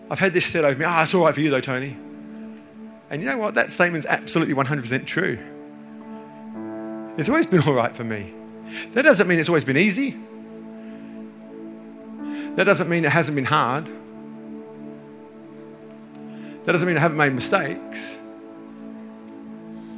I've 0.09 0.19
had 0.19 0.33
this 0.33 0.45
said 0.45 0.63
over 0.65 0.79
me, 0.79 0.85
ah, 0.85 0.99
oh, 0.99 1.03
it's 1.03 1.13
all 1.13 1.25
right 1.25 1.33
for 1.33 1.41
you 1.41 1.49
though, 1.49 1.61
Tony. 1.61 1.97
And 3.09 3.21
you 3.21 3.27
know 3.27 3.37
what? 3.37 3.55
That 3.55 3.71
statement's 3.71 4.05
absolutely 4.05 4.53
100% 4.53 5.05
true. 5.05 5.37
It's 7.17 7.27
always 7.27 7.45
been 7.45 7.61
all 7.67 7.73
right 7.73 7.95
for 7.95 8.03
me. 8.03 8.33
That 8.91 9.01
doesn't 9.01 9.27
mean 9.27 9.39
it's 9.39 9.49
always 9.49 9.65
been 9.65 9.77
easy. 9.77 10.17
That 12.55 12.65
doesn't 12.65 12.89
mean 12.89 13.05
it 13.05 13.11
hasn't 13.11 13.35
been 13.35 13.45
hard. 13.45 13.85
That 16.65 16.73
doesn't 16.73 16.87
mean 16.87 16.97
I 16.97 16.99
haven't 16.99 17.17
made 17.17 17.33
mistakes. 17.33 18.17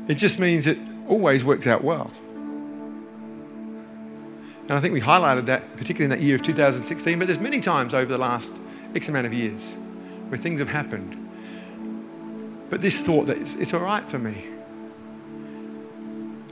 It 0.07 0.15
just 0.15 0.39
means 0.39 0.67
it 0.67 0.77
always 1.07 1.43
works 1.43 1.67
out 1.67 1.83
well. 1.83 2.11
And 4.63 4.71
I 4.71 4.79
think 4.79 4.93
we 4.93 5.01
highlighted 5.01 5.45
that, 5.47 5.75
particularly 5.75 6.05
in 6.05 6.09
that 6.11 6.21
year 6.21 6.35
of 6.35 6.41
2016, 6.41 7.19
but 7.19 7.27
there's 7.27 7.39
many 7.39 7.59
times 7.59 7.93
over 7.93 8.11
the 8.11 8.17
last 8.17 8.53
X 8.95 9.09
amount 9.09 9.27
of 9.27 9.33
years 9.33 9.75
where 10.29 10.37
things 10.37 10.59
have 10.59 10.69
happened. 10.69 11.19
But 12.69 12.81
this 12.81 13.01
thought 13.01 13.25
that 13.27 13.37
it's, 13.37 13.55
it's 13.55 13.73
all 13.73 13.81
right 13.81 14.07
for 14.07 14.19
me. 14.19 14.45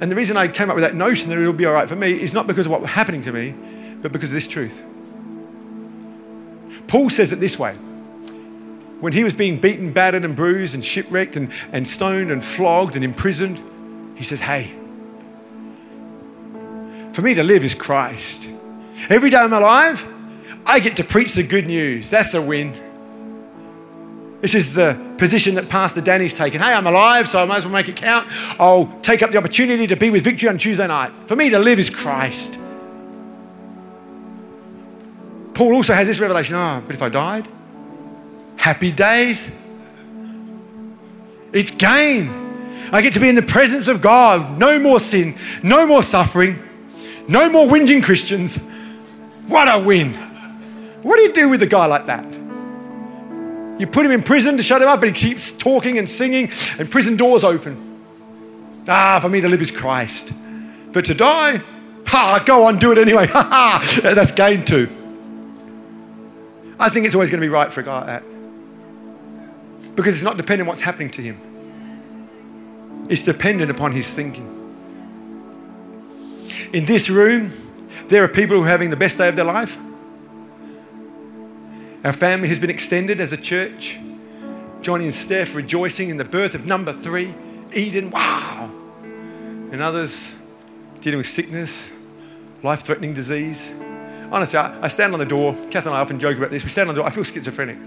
And 0.02 0.12
the 0.12 0.16
reason 0.16 0.36
I 0.36 0.48
came 0.48 0.70
up 0.70 0.76
with 0.76 0.84
that 0.84 0.96
notion 0.96 1.30
that 1.30 1.38
it'll 1.38 1.54
be 1.54 1.66
all 1.66 1.74
right 1.74 1.88
for 1.88 1.96
me 1.96 2.20
is 2.20 2.34
not 2.34 2.48
because 2.48 2.66
of 2.66 2.72
what 2.72 2.82
was 2.82 2.90
happening 2.90 3.22
to 3.24 3.32
me, 3.32 3.56
but 4.02 4.12
because 4.12 4.30
of 4.30 4.34
this 4.34 4.48
truth. 4.48 4.84
Paul 6.92 7.10
says 7.10 7.32
it 7.32 7.40
this 7.40 7.58
way 7.58 7.74
when 9.00 9.14
he 9.14 9.24
was 9.24 9.34
being 9.34 9.58
beaten, 9.58 9.94
battered, 9.94 10.26
and 10.26 10.36
bruised, 10.36 10.76
and 10.76 10.84
shipwrecked, 10.84 11.38
and, 11.38 11.50
and 11.72 11.88
stoned, 11.88 12.30
and 12.30 12.44
flogged, 12.44 12.98
and 12.98 13.06
imprisoned, 13.06 13.62
he 14.18 14.26
says, 14.26 14.42
Hey, 14.42 14.74
for 17.14 17.22
me 17.22 17.34
to 17.34 17.44
live 17.44 17.64
is 17.64 17.74
Christ. 17.74 18.50
Every 19.10 19.30
day 19.30 19.38
I'm 19.38 19.54
alive, 19.54 20.06
I 20.66 20.82
get 20.82 20.98
to 20.98 21.06
preach 21.06 21.34
the 21.34 21.44
good 21.44 21.66
news. 21.66 22.10
That's 22.10 22.34
a 22.34 22.42
win. 22.42 22.74
This 24.42 24.54
is 24.54 24.74
the 24.74 25.02
position 25.18 25.56
that 25.56 25.70
Pastor 25.70 26.02
Danny's 26.02 26.34
taken. 26.34 26.60
Hey, 26.60 26.74
I'm 26.74 26.88
alive, 26.88 27.26
so 27.30 27.42
I 27.42 27.46
might 27.46 27.60
as 27.60 27.66
well 27.66 27.74
make 27.74 27.88
it 27.88 27.96
count. 27.96 28.28
I'll 28.60 28.94
take 29.02 29.24
up 29.24 29.32
the 29.32 29.38
opportunity 29.38 29.88
to 29.88 29.96
be 29.96 30.10
with 30.10 30.26
Victory 30.26 30.50
on 30.50 30.58
Tuesday 30.58 30.88
night. 30.88 31.14
For 31.26 31.38
me 31.38 31.52
to 31.52 31.58
live 31.58 31.80
is 31.80 31.90
Christ. 31.90 32.60
Paul 35.62 35.76
also 35.76 35.93
has 35.93 36.08
this 36.08 36.19
revelation 36.19 36.56
oh, 36.56 36.82
but 36.84 36.95
if 36.95 37.04
I 37.04 37.10
died, 37.10 37.47
happy 38.58 38.91
days. 38.91 39.52
It's 41.54 41.69
gain. 41.69 42.32
I 42.91 43.04
get 43.04 43.13
to 43.13 43.19
be 43.19 43.30
in 43.30 43.36
the 43.36 43.43
presence 43.43 43.88
of 43.88 44.02
God. 44.02 44.58
No 44.58 44.80
more 44.80 45.00
sin, 45.00 45.38
no 45.62 45.86
more 45.86 46.02
suffering, 46.02 46.58
no 47.28 47.47
more 47.47 47.67
whinging 47.67 48.04
Christians. 48.04 48.58
What 49.45 49.67
a 49.67 49.80
win. 49.86 50.15
What 51.04 51.17
do 51.17 51.21
you 51.21 51.32
do 51.32 51.50
with 51.50 51.62
a 51.62 51.67
guy 51.67 51.86
like 51.86 52.08
that? 52.08 52.26
You 53.80 53.86
put 53.86 54.04
him 54.04 54.13
in 54.13 54.24
prison 54.24 54.58
to 54.58 54.63
shut 54.63 54.82
him 54.82 54.88
up, 54.88 55.00
but 55.00 55.10
he 55.10 55.13
keeps 55.13 55.52
talking 55.52 56.00
and 56.00 56.10
singing, 56.10 56.50
and 56.80 56.89
prison 56.89 57.17
doors 57.17 57.43
open. 57.43 58.02
Ah, 58.88 59.19
for 59.21 59.30
me 59.30 59.41
to 59.41 59.47
live 59.47 59.62
is 59.62 59.69
Christ. 59.69 60.34
But 60.91 61.06
to 61.06 61.13
die, 61.13 61.62
ha, 62.08 62.43
go 62.43 62.63
on, 62.63 62.80
do 62.80 62.91
it 62.91 62.97
anyway. 62.97 63.28
Ha 63.32 63.43
ha, 63.43 64.00
that's 64.02 64.32
gain 64.32 64.65
too. 64.65 64.89
I 66.82 66.89
think 66.89 67.06
it's 67.06 67.13
always 67.13 67.30
going 67.30 67.39
to 67.39 67.46
be 67.46 67.50
right 67.50 67.72
for 67.72 67.82
a 67.82 67.84
guy 67.84 68.15
like. 68.15 68.24
Because 69.96 70.15
it's 70.15 70.24
not 70.24 70.36
dependent 70.36 70.62
on 70.62 70.67
what's 70.67 70.82
happening 70.82 71.12
to 71.12 71.22
him. 71.22 73.08
It's 73.08 73.24
dependent 73.24 73.70
upon 73.70 73.91
his 73.91 74.12
thinking. 74.12 74.58
In 76.74 76.86
this 76.86 77.08
room, 77.08 77.52
there 78.08 78.24
are 78.24 78.28
people 78.28 78.58
who 78.58 78.63
are 78.63 78.67
having 78.67 78.89
the 78.89 78.96
best 78.96 79.20
day 79.20 79.30
of 79.30 79.36
their 79.36 79.46
life. 79.46 79.78
Our 82.04 82.13
family 82.13 82.48
has 82.48 82.58
been 82.58 82.72
extended 82.72 83.22
as 83.22 83.32
a 83.32 83.38
church. 83.38 84.00
Johnny 84.82 85.06
and 85.06 85.13
Steph 85.13 85.54
rejoicing 85.56 86.10
in 86.10 86.17
the 86.17 86.26
birth 86.26 86.56
of 86.56 86.65
number 86.65 86.94
three, 86.94 87.36
Eden. 87.76 88.10
Wow. 88.10 88.72
And 89.04 89.84
others 89.84 90.36
dealing 91.00 91.20
with 91.20 91.28
sickness, 91.28 91.91
life 92.63 92.82
threatening 92.82 93.13
disease. 93.13 93.72
Honestly, 94.32 94.58
I, 94.58 94.86
I, 94.86 94.88
stand 94.88 95.13
on 95.13 95.20
the 95.20 95.26
door. 95.26 95.54
Kath 95.70 95.86
and 95.86 95.94
I 95.94 96.00
often 96.00 96.17
joke 96.17 96.38
about 96.38 96.52
this. 96.52 96.63
We 96.63 96.70
stand 96.70 96.89
on 96.89 96.96
the 96.96 97.02
door. 97.02 97.08
I 97.08 97.12
feel 97.12 97.24
schizophrenic. 97.24 97.78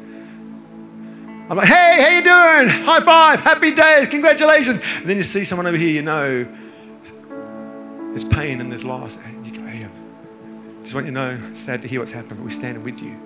I'm 1.48 1.56
like, 1.56 1.68
hey, 1.68 2.00
how 2.00 2.08
you 2.08 2.22
doing? 2.22 2.84
High 2.86 3.00
five, 3.00 3.40
happy 3.40 3.72
days, 3.72 4.08
congratulations. 4.08 4.80
And 4.96 5.06
then 5.06 5.18
you 5.18 5.22
see 5.22 5.44
someone 5.44 5.66
over 5.66 5.76
here, 5.76 5.90
you 5.90 6.02
know, 6.02 6.44
there's 8.10 8.24
pain 8.24 8.60
and 8.60 8.70
there's 8.70 8.84
loss. 8.84 9.18
And 9.18 9.46
you 9.46 9.52
go, 9.52 9.66
hey, 9.66 9.84
um, 9.84 10.80
just 10.82 10.94
want 10.94 11.06
you 11.06 11.12
to 11.12 11.18
know, 11.18 11.54
sad 11.54 11.82
to 11.82 11.88
hear 11.88 12.00
what's 12.00 12.12
happened, 12.12 12.36
but 12.36 12.44
we're 12.44 12.50
standing 12.50 12.82
with 12.82 13.00
you. 13.00 13.20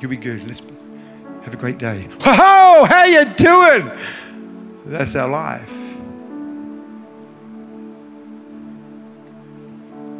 You'll 0.00 0.10
be 0.10 0.16
good. 0.16 0.46
Let's 0.46 0.60
have 1.44 1.54
a 1.54 1.56
great 1.56 1.78
day. 1.78 2.08
Ho 2.22 2.32
ho! 2.32 2.84
how 2.84 3.04
you 3.04 3.24
doing? 3.36 3.90
That's 4.84 5.14
our 5.16 5.28
life. 5.28 5.85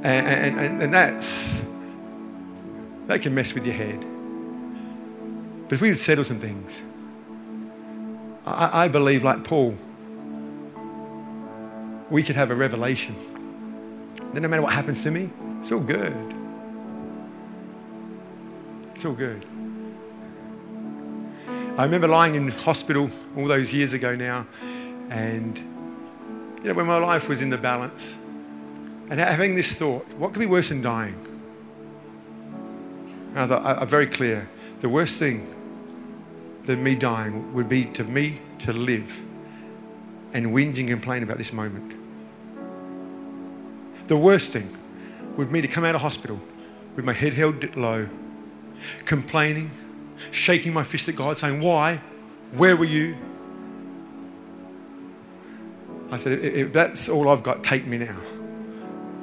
And, 0.07 0.57
and, 0.61 0.83
and, 0.83 0.95
that's, 0.95 1.65
that 3.09 3.23
can 3.23 3.35
mess 3.35 3.55
with 3.55 3.67
your 3.67 3.75
head. 3.75 3.99
But 5.65 5.75
if 5.75 5.81
we 5.81 5.89
would 5.89 5.99
settle 5.99 6.23
some 6.23 6.39
things, 6.39 6.81
I, 8.47 8.85
I 8.85 8.89
believe, 8.89 9.25
like 9.25 9.43
Paul, 9.43 9.77
we 12.09 12.23
could 12.23 12.37
have 12.37 12.53
a 12.53 12.55
revelation. 12.55 13.17
that 14.33 14.41
no 14.41 14.47
matter 14.47 14.63
what 14.63 14.73
happens 14.73 15.03
to 15.03 15.11
me, 15.11 15.29
it's 15.59 15.73
all 15.73 15.81
good. 15.81 16.35
It's 18.95 19.05
all 19.05 19.15
good. 19.15 19.45
I 21.77 21.83
remember 21.83 22.07
lying 22.07 22.37
in 22.37 22.47
hospital 22.47 23.11
all 23.37 23.47
those 23.47 23.75
years 23.75 23.93
ago 23.93 24.15
now, 24.15 24.47
and 25.11 25.59
you 26.63 26.69
know, 26.69 26.75
when 26.75 26.87
my 26.87 26.99
life 26.99 27.29
was 27.29 27.43
in 27.43 27.51
the 27.51 27.59
balance, 27.59 28.17
and 29.09 29.21
having 29.21 29.55
this 29.55 29.79
thought, 29.79 30.07
what 30.15 30.33
could 30.33 30.41
be 30.41 30.47
worse 30.47 30.71
than 30.71 30.83
dying? 30.83 31.15
And 33.31 33.39
I 33.39 33.47
thought, 33.47 33.65
I'm 33.65 33.87
very 33.87 34.07
clear. 34.07 34.49
The 34.81 34.89
worst 34.89 35.19
thing 35.19 35.53
than 36.65 36.83
me 36.83 36.97
dying 36.97 37.53
would 37.55 37.69
be 37.69 37.85
to 37.85 38.05
me 38.05 38.41
to 38.61 38.73
live 38.73 39.23
and 40.33 40.47
whinge 40.47 40.79
and 40.79 40.89
complain 40.89 41.23
about 41.23 41.39
this 41.39 41.53
moment. 41.53 41.95
The 44.09 44.17
worst 44.17 44.53
thing 44.53 44.69
would 45.37 45.53
be 45.53 45.63
to 45.63 45.69
come 45.69 45.85
out 45.85 45.95
of 45.95 46.01
hospital 46.01 46.41
with 46.95 47.05
my 47.05 47.13
head 47.13 47.35
held 47.35 47.77
low, 47.77 48.09
complaining, 49.05 49.71
shaking 50.31 50.73
my 50.73 50.83
fist 50.83 51.09
at 51.09 51.17
God, 51.17 51.39
saying, 51.39 51.61
Why? 51.61 52.01
Where 52.53 52.77
were 52.77 52.85
you? 52.85 53.17
I 56.11 56.17
said, 56.17 56.45
If 56.45 56.73
that's 56.73 57.09
all 57.09 57.29
I've 57.29 57.43
got, 57.43 57.63
take 57.63 57.87
me 57.87 57.99
now. 57.99 58.17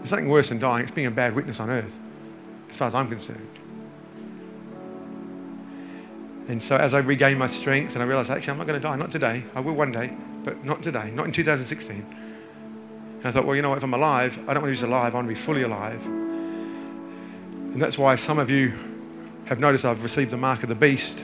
There's 0.03 0.11
nothing 0.11 0.27
worse 0.27 0.49
than 0.49 0.59
dying. 0.59 0.83
It's 0.83 0.91
being 0.91 1.07
a 1.07 1.11
bad 1.11 1.33
witness 1.33 1.61
on 1.61 1.69
earth, 1.69 1.97
as 2.69 2.75
far 2.75 2.89
as 2.89 2.93
I'm 2.93 3.07
concerned. 3.07 3.47
And 6.49 6.61
so 6.61 6.75
as 6.75 6.93
I 6.93 6.99
regained 6.99 7.39
my 7.39 7.47
strength 7.47 7.93
and 7.93 8.03
I 8.03 8.05
realized, 8.05 8.29
actually, 8.29 8.51
I'm 8.51 8.57
not 8.57 8.67
going 8.67 8.81
to 8.81 8.85
die. 8.85 8.97
Not 8.97 9.11
today. 9.11 9.45
I 9.55 9.61
will 9.61 9.75
one 9.75 9.93
day, 9.93 10.13
but 10.43 10.65
not 10.65 10.83
today. 10.83 11.09
Not 11.11 11.25
in 11.25 11.31
2016. 11.31 11.95
And 11.95 13.25
I 13.25 13.31
thought, 13.31 13.45
well, 13.45 13.55
you 13.55 13.61
know 13.61 13.69
what? 13.69 13.77
If 13.77 13.85
I'm 13.85 13.93
alive, 13.93 14.37
I 14.39 14.53
don't 14.53 14.61
want 14.61 14.65
to 14.65 14.71
be 14.71 14.73
just 14.73 14.83
alive. 14.83 15.13
I 15.13 15.19
want 15.19 15.27
to 15.29 15.33
be 15.33 15.39
fully 15.39 15.63
alive. 15.63 16.05
And 16.05 17.81
that's 17.81 17.97
why 17.97 18.17
some 18.17 18.39
of 18.39 18.51
you 18.51 18.73
have 19.45 19.61
noticed 19.61 19.85
I've 19.85 20.03
received 20.03 20.31
the 20.31 20.37
mark 20.37 20.63
of 20.63 20.69
the 20.69 20.75
beast 20.75 21.19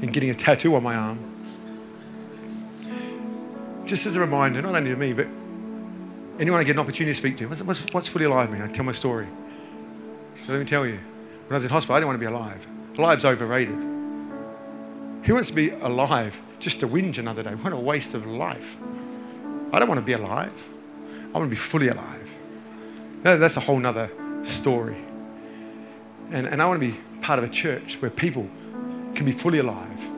in 0.00 0.08
getting 0.12 0.30
a 0.30 0.34
tattoo 0.34 0.74
on 0.76 0.82
my 0.82 0.94
arm. 0.94 1.18
Just 3.84 4.06
as 4.06 4.16
a 4.16 4.20
reminder, 4.20 4.62
not 4.62 4.74
only 4.74 4.88
to 4.88 4.96
me, 4.96 5.12
but 5.12 5.28
anyone 6.38 6.60
I 6.60 6.64
get 6.64 6.72
an 6.72 6.80
opportunity 6.80 7.12
to 7.12 7.18
speak 7.18 7.36
to, 7.38 7.46
what's, 7.46 7.62
what's, 7.62 7.92
what's 7.92 8.08
fully 8.08 8.24
alive 8.24 8.50
mean? 8.50 8.62
I 8.62 8.68
tell 8.68 8.84
my 8.84 8.92
story. 8.92 9.26
So 10.44 10.52
let 10.52 10.58
me 10.58 10.64
tell 10.64 10.86
you. 10.86 10.98
When 11.46 11.52
I 11.52 11.54
was 11.54 11.64
in 11.64 11.70
hospital, 11.70 11.96
I 11.96 11.98
didn't 12.00 12.08
want 12.08 12.20
to 12.20 12.26
be 12.26 12.34
alive. 12.34 12.66
Life's 12.96 13.24
overrated. 13.24 13.78
Who 15.24 15.34
wants 15.34 15.48
to 15.50 15.54
be 15.54 15.70
alive 15.70 16.40
just 16.58 16.80
to 16.80 16.88
whinge 16.88 17.18
another 17.18 17.42
day? 17.42 17.54
What 17.54 17.72
a 17.72 17.76
waste 17.76 18.14
of 18.14 18.26
life. 18.26 18.78
I 19.72 19.78
don't 19.78 19.88
want 19.88 20.00
to 20.00 20.04
be 20.04 20.12
alive. 20.12 20.68
I 21.34 21.38
want 21.38 21.46
to 21.46 21.50
be 21.50 21.56
fully 21.56 21.88
alive. 21.88 22.38
That's 23.22 23.56
a 23.56 23.60
whole 23.60 23.78
nother 23.78 24.10
story. 24.42 24.96
And, 26.30 26.46
and 26.46 26.62
I 26.62 26.66
want 26.66 26.80
to 26.80 26.86
be 26.90 26.98
part 27.20 27.38
of 27.38 27.44
a 27.44 27.48
church 27.48 28.00
where 28.00 28.10
people 28.10 28.48
can 29.14 29.24
be 29.24 29.32
fully 29.32 29.58
alive. 29.58 30.10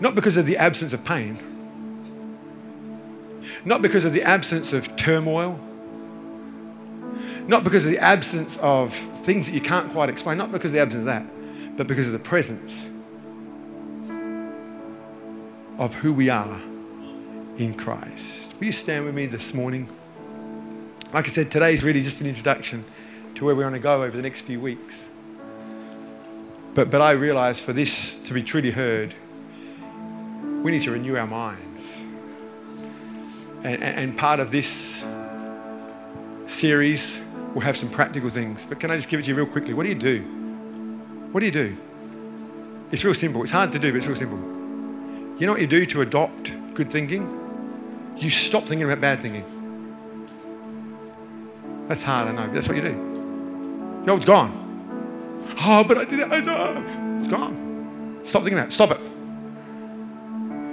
Not 0.00 0.14
because 0.14 0.36
of 0.36 0.46
the 0.46 0.56
absence 0.56 0.92
of 0.92 1.04
pain, 1.04 1.38
not 3.64 3.82
because 3.82 4.04
of 4.04 4.12
the 4.12 4.22
absence 4.22 4.72
of 4.72 4.96
turmoil, 4.96 5.58
not 7.46 7.64
because 7.64 7.84
of 7.84 7.90
the 7.90 7.98
absence 7.98 8.56
of 8.58 8.94
things 8.94 9.46
that 9.46 9.52
you 9.52 9.60
can't 9.60 9.90
quite 9.90 10.08
explain, 10.08 10.38
not 10.38 10.52
because 10.52 10.70
of 10.70 10.72
the 10.72 10.80
absence 10.80 11.00
of 11.00 11.06
that, 11.06 11.76
but 11.76 11.86
because 11.86 12.06
of 12.06 12.12
the 12.12 12.18
presence 12.18 12.88
of 15.78 15.94
who 15.94 16.12
we 16.12 16.28
are 16.28 16.60
in 17.56 17.74
Christ. 17.76 18.54
Will 18.58 18.66
you 18.66 18.72
stand 18.72 19.04
with 19.04 19.14
me 19.14 19.26
this 19.26 19.54
morning? 19.54 19.88
Like 21.12 21.24
I 21.24 21.28
said, 21.28 21.50
today 21.50 21.74
is 21.74 21.82
really 21.82 22.02
just 22.02 22.20
an 22.20 22.26
introduction 22.26 22.84
to 23.34 23.44
where 23.44 23.54
we 23.54 23.64
want 23.64 23.74
to 23.74 23.80
go 23.80 24.02
over 24.02 24.16
the 24.16 24.22
next 24.22 24.42
few 24.42 24.60
weeks. 24.60 25.04
But, 26.74 26.90
but 26.90 27.00
I 27.00 27.12
realize 27.12 27.58
for 27.60 27.72
this 27.72 28.18
to 28.18 28.34
be 28.34 28.42
truly 28.42 28.70
heard, 28.70 29.14
we 30.62 30.70
need 30.70 30.82
to 30.82 30.92
renew 30.92 31.16
our 31.16 31.26
minds. 31.26 31.99
And, 33.62 33.82
and 33.82 34.16
part 34.16 34.40
of 34.40 34.50
this 34.50 35.04
series 36.46 37.20
will 37.54 37.60
have 37.60 37.76
some 37.76 37.90
practical 37.90 38.30
things. 38.30 38.64
But 38.64 38.80
can 38.80 38.90
I 38.90 38.96
just 38.96 39.08
give 39.08 39.20
it 39.20 39.24
to 39.24 39.28
you 39.28 39.34
real 39.34 39.46
quickly? 39.46 39.74
What 39.74 39.82
do 39.84 39.88
you 39.88 39.94
do? 39.94 40.22
What 41.32 41.40
do 41.40 41.46
you 41.46 41.52
do? 41.52 41.76
It's 42.90 43.04
real 43.04 43.14
simple. 43.14 43.42
It's 43.42 43.52
hard 43.52 43.72
to 43.72 43.78
do, 43.78 43.92
but 43.92 43.98
it's 43.98 44.06
real 44.06 44.16
simple. 44.16 44.38
You 45.38 45.46
know 45.46 45.52
what 45.52 45.60
you 45.60 45.66
do 45.66 45.86
to 45.86 46.00
adopt 46.02 46.52
good 46.74 46.90
thinking? 46.90 47.36
You 48.16 48.30
stop 48.30 48.64
thinking 48.64 48.84
about 48.90 49.00
bad 49.00 49.20
thinking. 49.20 49.44
That's 51.88 52.02
hard, 52.02 52.28
I 52.28 52.32
know. 52.32 52.52
That's 52.52 52.68
what 52.68 52.76
you 52.76 52.82
do. 52.82 52.94
Oh, 54.00 54.04
the 54.04 54.12
old's 54.12 54.26
gone. 54.26 54.52
Oh, 55.62 55.84
but 55.84 55.98
I 55.98 56.04
did 56.04 56.20
it. 56.20 56.30
I, 56.30 57.16
it's 57.18 57.28
gone. 57.28 58.18
Stop 58.22 58.42
thinking 58.42 58.58
that. 58.58 58.72
Stop 58.72 58.92
it. 58.92 59.09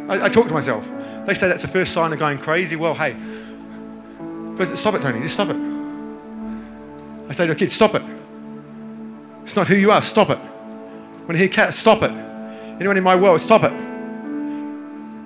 I, 0.09 0.25
I 0.25 0.29
talk 0.29 0.47
to 0.47 0.53
myself. 0.53 0.89
They 1.25 1.33
say 1.33 1.47
that's 1.47 1.61
the 1.61 1.67
first 1.67 1.93
sign 1.93 2.13
of 2.13 2.19
going 2.19 2.37
crazy. 2.37 2.75
Well, 2.75 2.93
hey, 2.95 3.15
stop 4.75 4.93
it, 4.93 5.01
Tony. 5.01 5.19
Just 5.21 5.35
stop 5.35 5.49
it. 5.49 5.57
I 7.29 7.33
say 7.33 7.45
to 7.45 7.51
a 7.51 7.55
kid, 7.55 7.71
stop 7.71 7.95
it. 7.95 8.01
It's 9.43 9.55
not 9.55 9.67
who 9.67 9.75
you 9.75 9.91
are. 9.91 10.01
Stop 10.01 10.29
it. 10.29 10.37
When 10.37 11.35
you 11.35 11.43
hear 11.43 11.49
Kath, 11.49 11.73
stop 11.73 12.01
it. 12.03 12.11
Anyone 12.11 12.97
in 12.97 13.03
my 13.03 13.15
world, 13.15 13.41
stop 13.41 13.63
it. 13.63 13.73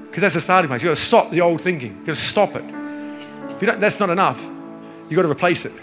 Because 0.05 0.22
that's 0.22 0.34
the 0.34 0.41
starting 0.41 0.68
place. 0.68 0.82
You've 0.82 0.89
got 0.89 0.97
to 0.97 1.01
stop 1.01 1.30
the 1.30 1.41
old 1.41 1.62
thinking. 1.62 1.95
You've 1.97 2.08
got 2.08 2.16
to 2.16 2.22
stop 2.22 2.55
it. 2.55 2.64
If 2.64 3.62
you 3.62 3.68
don't, 3.68 3.80
that's 3.80 3.99
not 3.99 4.10
enough. 4.10 4.43
You've 4.43 5.16
got 5.16 5.22
to 5.24 5.30
replace 5.30 5.66
it. 5.66 5.74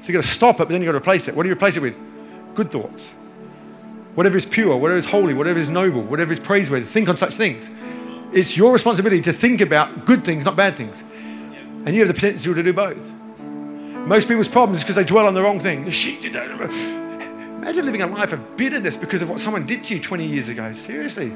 So 0.00 0.08
you've 0.08 0.14
got 0.14 0.22
to 0.22 0.28
stop 0.28 0.56
it, 0.56 0.58
but 0.58 0.68
then 0.68 0.82
you've 0.82 0.88
got 0.88 0.92
to 0.92 0.98
replace 0.98 1.28
it. 1.28 1.34
What 1.34 1.44
do 1.44 1.48
you 1.48 1.54
replace 1.54 1.76
it 1.76 1.80
with? 1.80 1.98
Good 2.54 2.70
thoughts. 2.70 3.14
Whatever 4.14 4.36
is 4.36 4.44
pure, 4.44 4.76
whatever 4.76 4.98
is 4.98 5.06
holy, 5.06 5.32
whatever 5.32 5.58
is 5.58 5.70
noble, 5.70 6.02
whatever 6.02 6.32
is 6.32 6.40
praiseworthy, 6.40 6.84
think 6.84 7.08
on 7.08 7.16
such 7.16 7.34
things. 7.34 7.70
It's 8.32 8.56
your 8.56 8.72
responsibility 8.72 9.20
to 9.22 9.32
think 9.32 9.60
about 9.60 10.06
good 10.06 10.24
things, 10.24 10.44
not 10.44 10.56
bad 10.56 10.74
things. 10.74 11.02
And 11.84 11.94
you 11.94 12.00
have 12.00 12.08
the 12.08 12.14
potential 12.14 12.54
to 12.54 12.62
do 12.62 12.72
both. 12.72 13.12
Most 13.38 14.26
people's 14.26 14.48
problems 14.48 14.78
is 14.78 14.84
because 14.84 14.96
they 14.96 15.04
dwell 15.04 15.26
on 15.26 15.34
the 15.34 15.42
wrong 15.42 15.60
thing. 15.60 15.90
She 15.90 16.18
did 16.20 16.32
that. 16.32 16.50
Imagine 16.50 17.84
living 17.84 18.02
a 18.02 18.06
life 18.06 18.32
of 18.32 18.56
bitterness 18.56 18.96
because 18.96 19.20
of 19.22 19.28
what 19.28 19.38
someone 19.38 19.66
did 19.66 19.84
to 19.84 19.94
you 19.94 20.00
20 20.00 20.26
years 20.26 20.48
ago. 20.48 20.72
Seriously. 20.72 21.30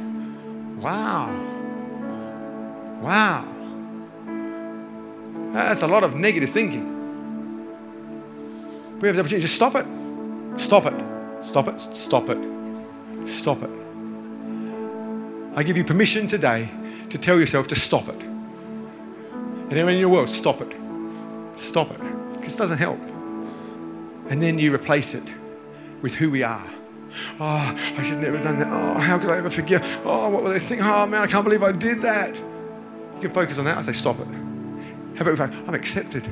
Wow. 0.81 1.31
Wow. 3.03 3.45
That's 5.53 5.83
a 5.83 5.87
lot 5.87 6.03
of 6.03 6.15
negative 6.15 6.51
thinking. 6.51 6.95
We 9.01 9.09
have 9.09 9.17
the 9.17 9.21
opportunity. 9.21 9.43
Just 9.43 9.55
stop 9.55 9.75
it. 9.75 9.87
Stop 10.57 10.87
it. 10.87 11.45
Stop 11.45 11.69
it. 11.69 11.81
Stop 11.81 12.31
it. 12.31 12.39
Stop 13.29 13.63
it. 13.63 13.71
I 15.55 15.63
give 15.63 15.77
you 15.77 15.85
permission 15.85 16.27
today 16.27 16.71
to 17.17 17.25
tell 17.25 17.39
yourself 17.39 17.69
to 17.69 17.75
stop 17.75 18.09
it. 18.09 18.23
And 18.23 19.73
everyone 19.73 19.95
in 19.95 20.01
your 20.01 20.09
world, 20.11 20.31
stop 20.31 20.61
it. 20.61 20.77
Stop 21.57 21.91
it. 21.91 22.01
Because 22.35 22.55
it 22.55 22.59
doesn't 22.59 22.79
help. 22.79 23.01
And 24.29 24.43
then 24.43 24.59
you 24.59 24.75
replace 24.75 25.15
it 25.15 25.25
with 26.03 26.15
who 26.15 26.31
we 26.31 26.43
are. 26.43 26.67
Oh, 27.41 27.75
I 27.97 28.03
should 28.03 28.19
never 28.19 28.37
have 28.37 28.45
done 28.45 28.59
that. 28.59 28.69
Oh, 28.69 28.99
how 28.99 29.19
could 29.19 29.31
I 29.31 29.39
ever 29.39 29.51
forgive? 29.51 29.83
Oh, 30.05 30.29
what 30.29 30.43
will 30.43 30.51
they 30.51 30.59
think? 30.59 30.83
Oh, 30.85 31.07
man, 31.07 31.23
I 31.23 31.27
can't 31.27 31.45
believe 31.45 31.63
I 31.63 31.73
did 31.73 32.03
that. 32.03 32.37
You 32.37 33.21
can 33.23 33.31
focus 33.31 33.59
on 33.59 33.65
that. 33.65 33.79
I 33.79 33.81
say, 33.81 33.93
stop 33.93 34.21
it. 34.21 34.27
How 35.17 35.27
about 35.27 35.39
say, 35.39 35.45
I'm 35.67 35.75
accepted. 35.75 36.25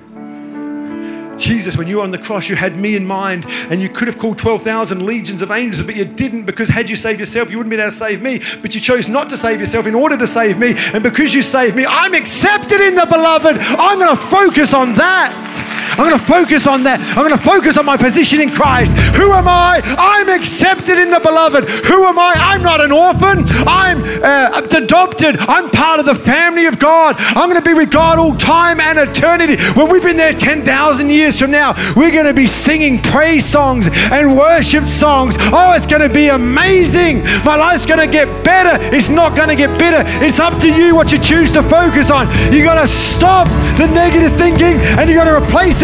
Jesus, 1.39 1.76
when 1.76 1.87
you 1.87 1.97
were 1.97 2.03
on 2.03 2.11
the 2.11 2.18
cross, 2.18 2.49
you 2.49 2.57
had 2.57 2.76
me 2.76 2.97
in 2.97 3.07
mind, 3.07 3.47
and 3.70 3.80
you 3.80 3.89
could 3.89 4.09
have 4.09 4.18
called 4.18 4.39
12,000 4.39 5.05
legions 5.05 5.43
of 5.43 5.51
angels, 5.51 5.85
but 5.85 5.97
you 5.97 6.05
didn't 6.05 6.45
because 6.45 6.68
had 6.68 6.89
you 6.91 6.97
saved 6.97 7.20
yourself, 7.20 7.51
you 7.51 7.59
wouldn't 7.59 7.70
been 7.70 7.80
able 7.80 7.91
to 7.91 7.97
save 7.97 8.22
me. 8.22 8.41
But 8.62 8.74
you 8.74 8.80
chose 8.80 9.09
not 9.09 9.28
to 9.30 9.37
save 9.37 9.61
yourself 9.61 9.87
in 9.87 9.95
order 9.95 10.16
to 10.16 10.26
save 10.26 10.59
me. 10.59 10.74
And 10.93 11.03
because 11.03 11.35
you 11.35 11.43
saved 11.43 11.76
me, 11.76 11.87
I'm 11.87 12.14
accepted 12.14 12.80
in 12.80 12.95
the 12.95 13.07
beloved. 13.07 13.57
I'm 13.59 13.99
going 13.99 14.16
to 14.16 14.22
focus 14.22 14.74
on 14.74 14.95
that. 14.95 15.84
I'm 15.95 16.11
going 16.11 16.18
to 16.18 16.24
focus 16.24 16.66
on 16.66 16.82
that. 16.84 17.01
I'm 17.14 17.24
going 17.24 17.36
to 17.36 17.45
focus 17.45 17.78
on 17.78 17.86
my 17.86 17.97
position 17.97 18.40
in 18.40 18.51
Christ. 18.51 18.97
Who 19.14 19.32
am 19.32 19.47
I? 19.47 19.80
I'm 19.84 20.28
accepted 20.28 20.99
in 20.99 21.11
the 21.11 21.20
beloved. 21.20 21.64
Who 21.86 22.05
am 22.05 22.18
I? 22.18 22.34
I'm 22.36 22.62
not 22.62 22.80
an 22.80 22.90
orphan. 22.90 23.47
I'm 23.66 24.03
uh, 24.22 24.59
adopted. 24.59 25.38
I'm 25.38 25.70
part 25.70 26.01
of 26.01 26.07
the 26.07 26.14
family 26.14 26.66
of 26.66 26.78
God. 26.78 27.14
I'm 27.18 27.49
going 27.49 27.62
to 27.62 27.68
be 27.68 27.74
with 27.74 27.90
God 27.90 28.18
all 28.18 28.34
time 28.36 28.80
and 28.80 28.99
eternity. 28.99 29.62
When 29.78 29.88
we've 29.88 30.03
been 30.03 30.16
there 30.16 30.32
10,000 30.32 30.66
years, 31.11 31.38
from 31.38 31.51
now, 31.51 31.74
we're 31.95 32.12
going 32.12 32.26
to 32.26 32.34
be 32.34 32.47
singing 32.47 33.01
praise 33.01 33.45
songs 33.45 33.88
and 33.92 34.36
worship 34.36 34.84
songs. 34.84 35.36
Oh, 35.38 35.72
it's 35.76 35.86
going 35.86 36.03
to 36.03 36.12
be 36.12 36.28
amazing. 36.28 37.22
My 37.45 37.57
life's 37.57 37.86
going 37.86 38.01
to 38.01 38.11
get 38.11 38.45
better. 38.45 38.82
It's 38.95 39.11
not 39.11 39.36
going 39.36 39.49
to 39.49 39.57
get 39.57 39.78
bitter. 39.78 40.03
It's 40.24 40.40
up 40.40 40.59
to 40.61 40.72
you 40.72 40.95
what 40.95 41.12
you 41.12 41.18
choose 41.18 41.53
to 41.53 41.62
focus 41.62 42.11
on. 42.11 42.26
You 42.53 42.64
got 42.64 42.80
to 42.80 42.88
stop 42.88 43.47
the 43.78 43.86
negative 43.86 44.36
thinking 44.38 44.80
and 44.99 45.09
you 45.09 45.14
got 45.14 45.24
to 45.24 45.36
replace 45.36 45.84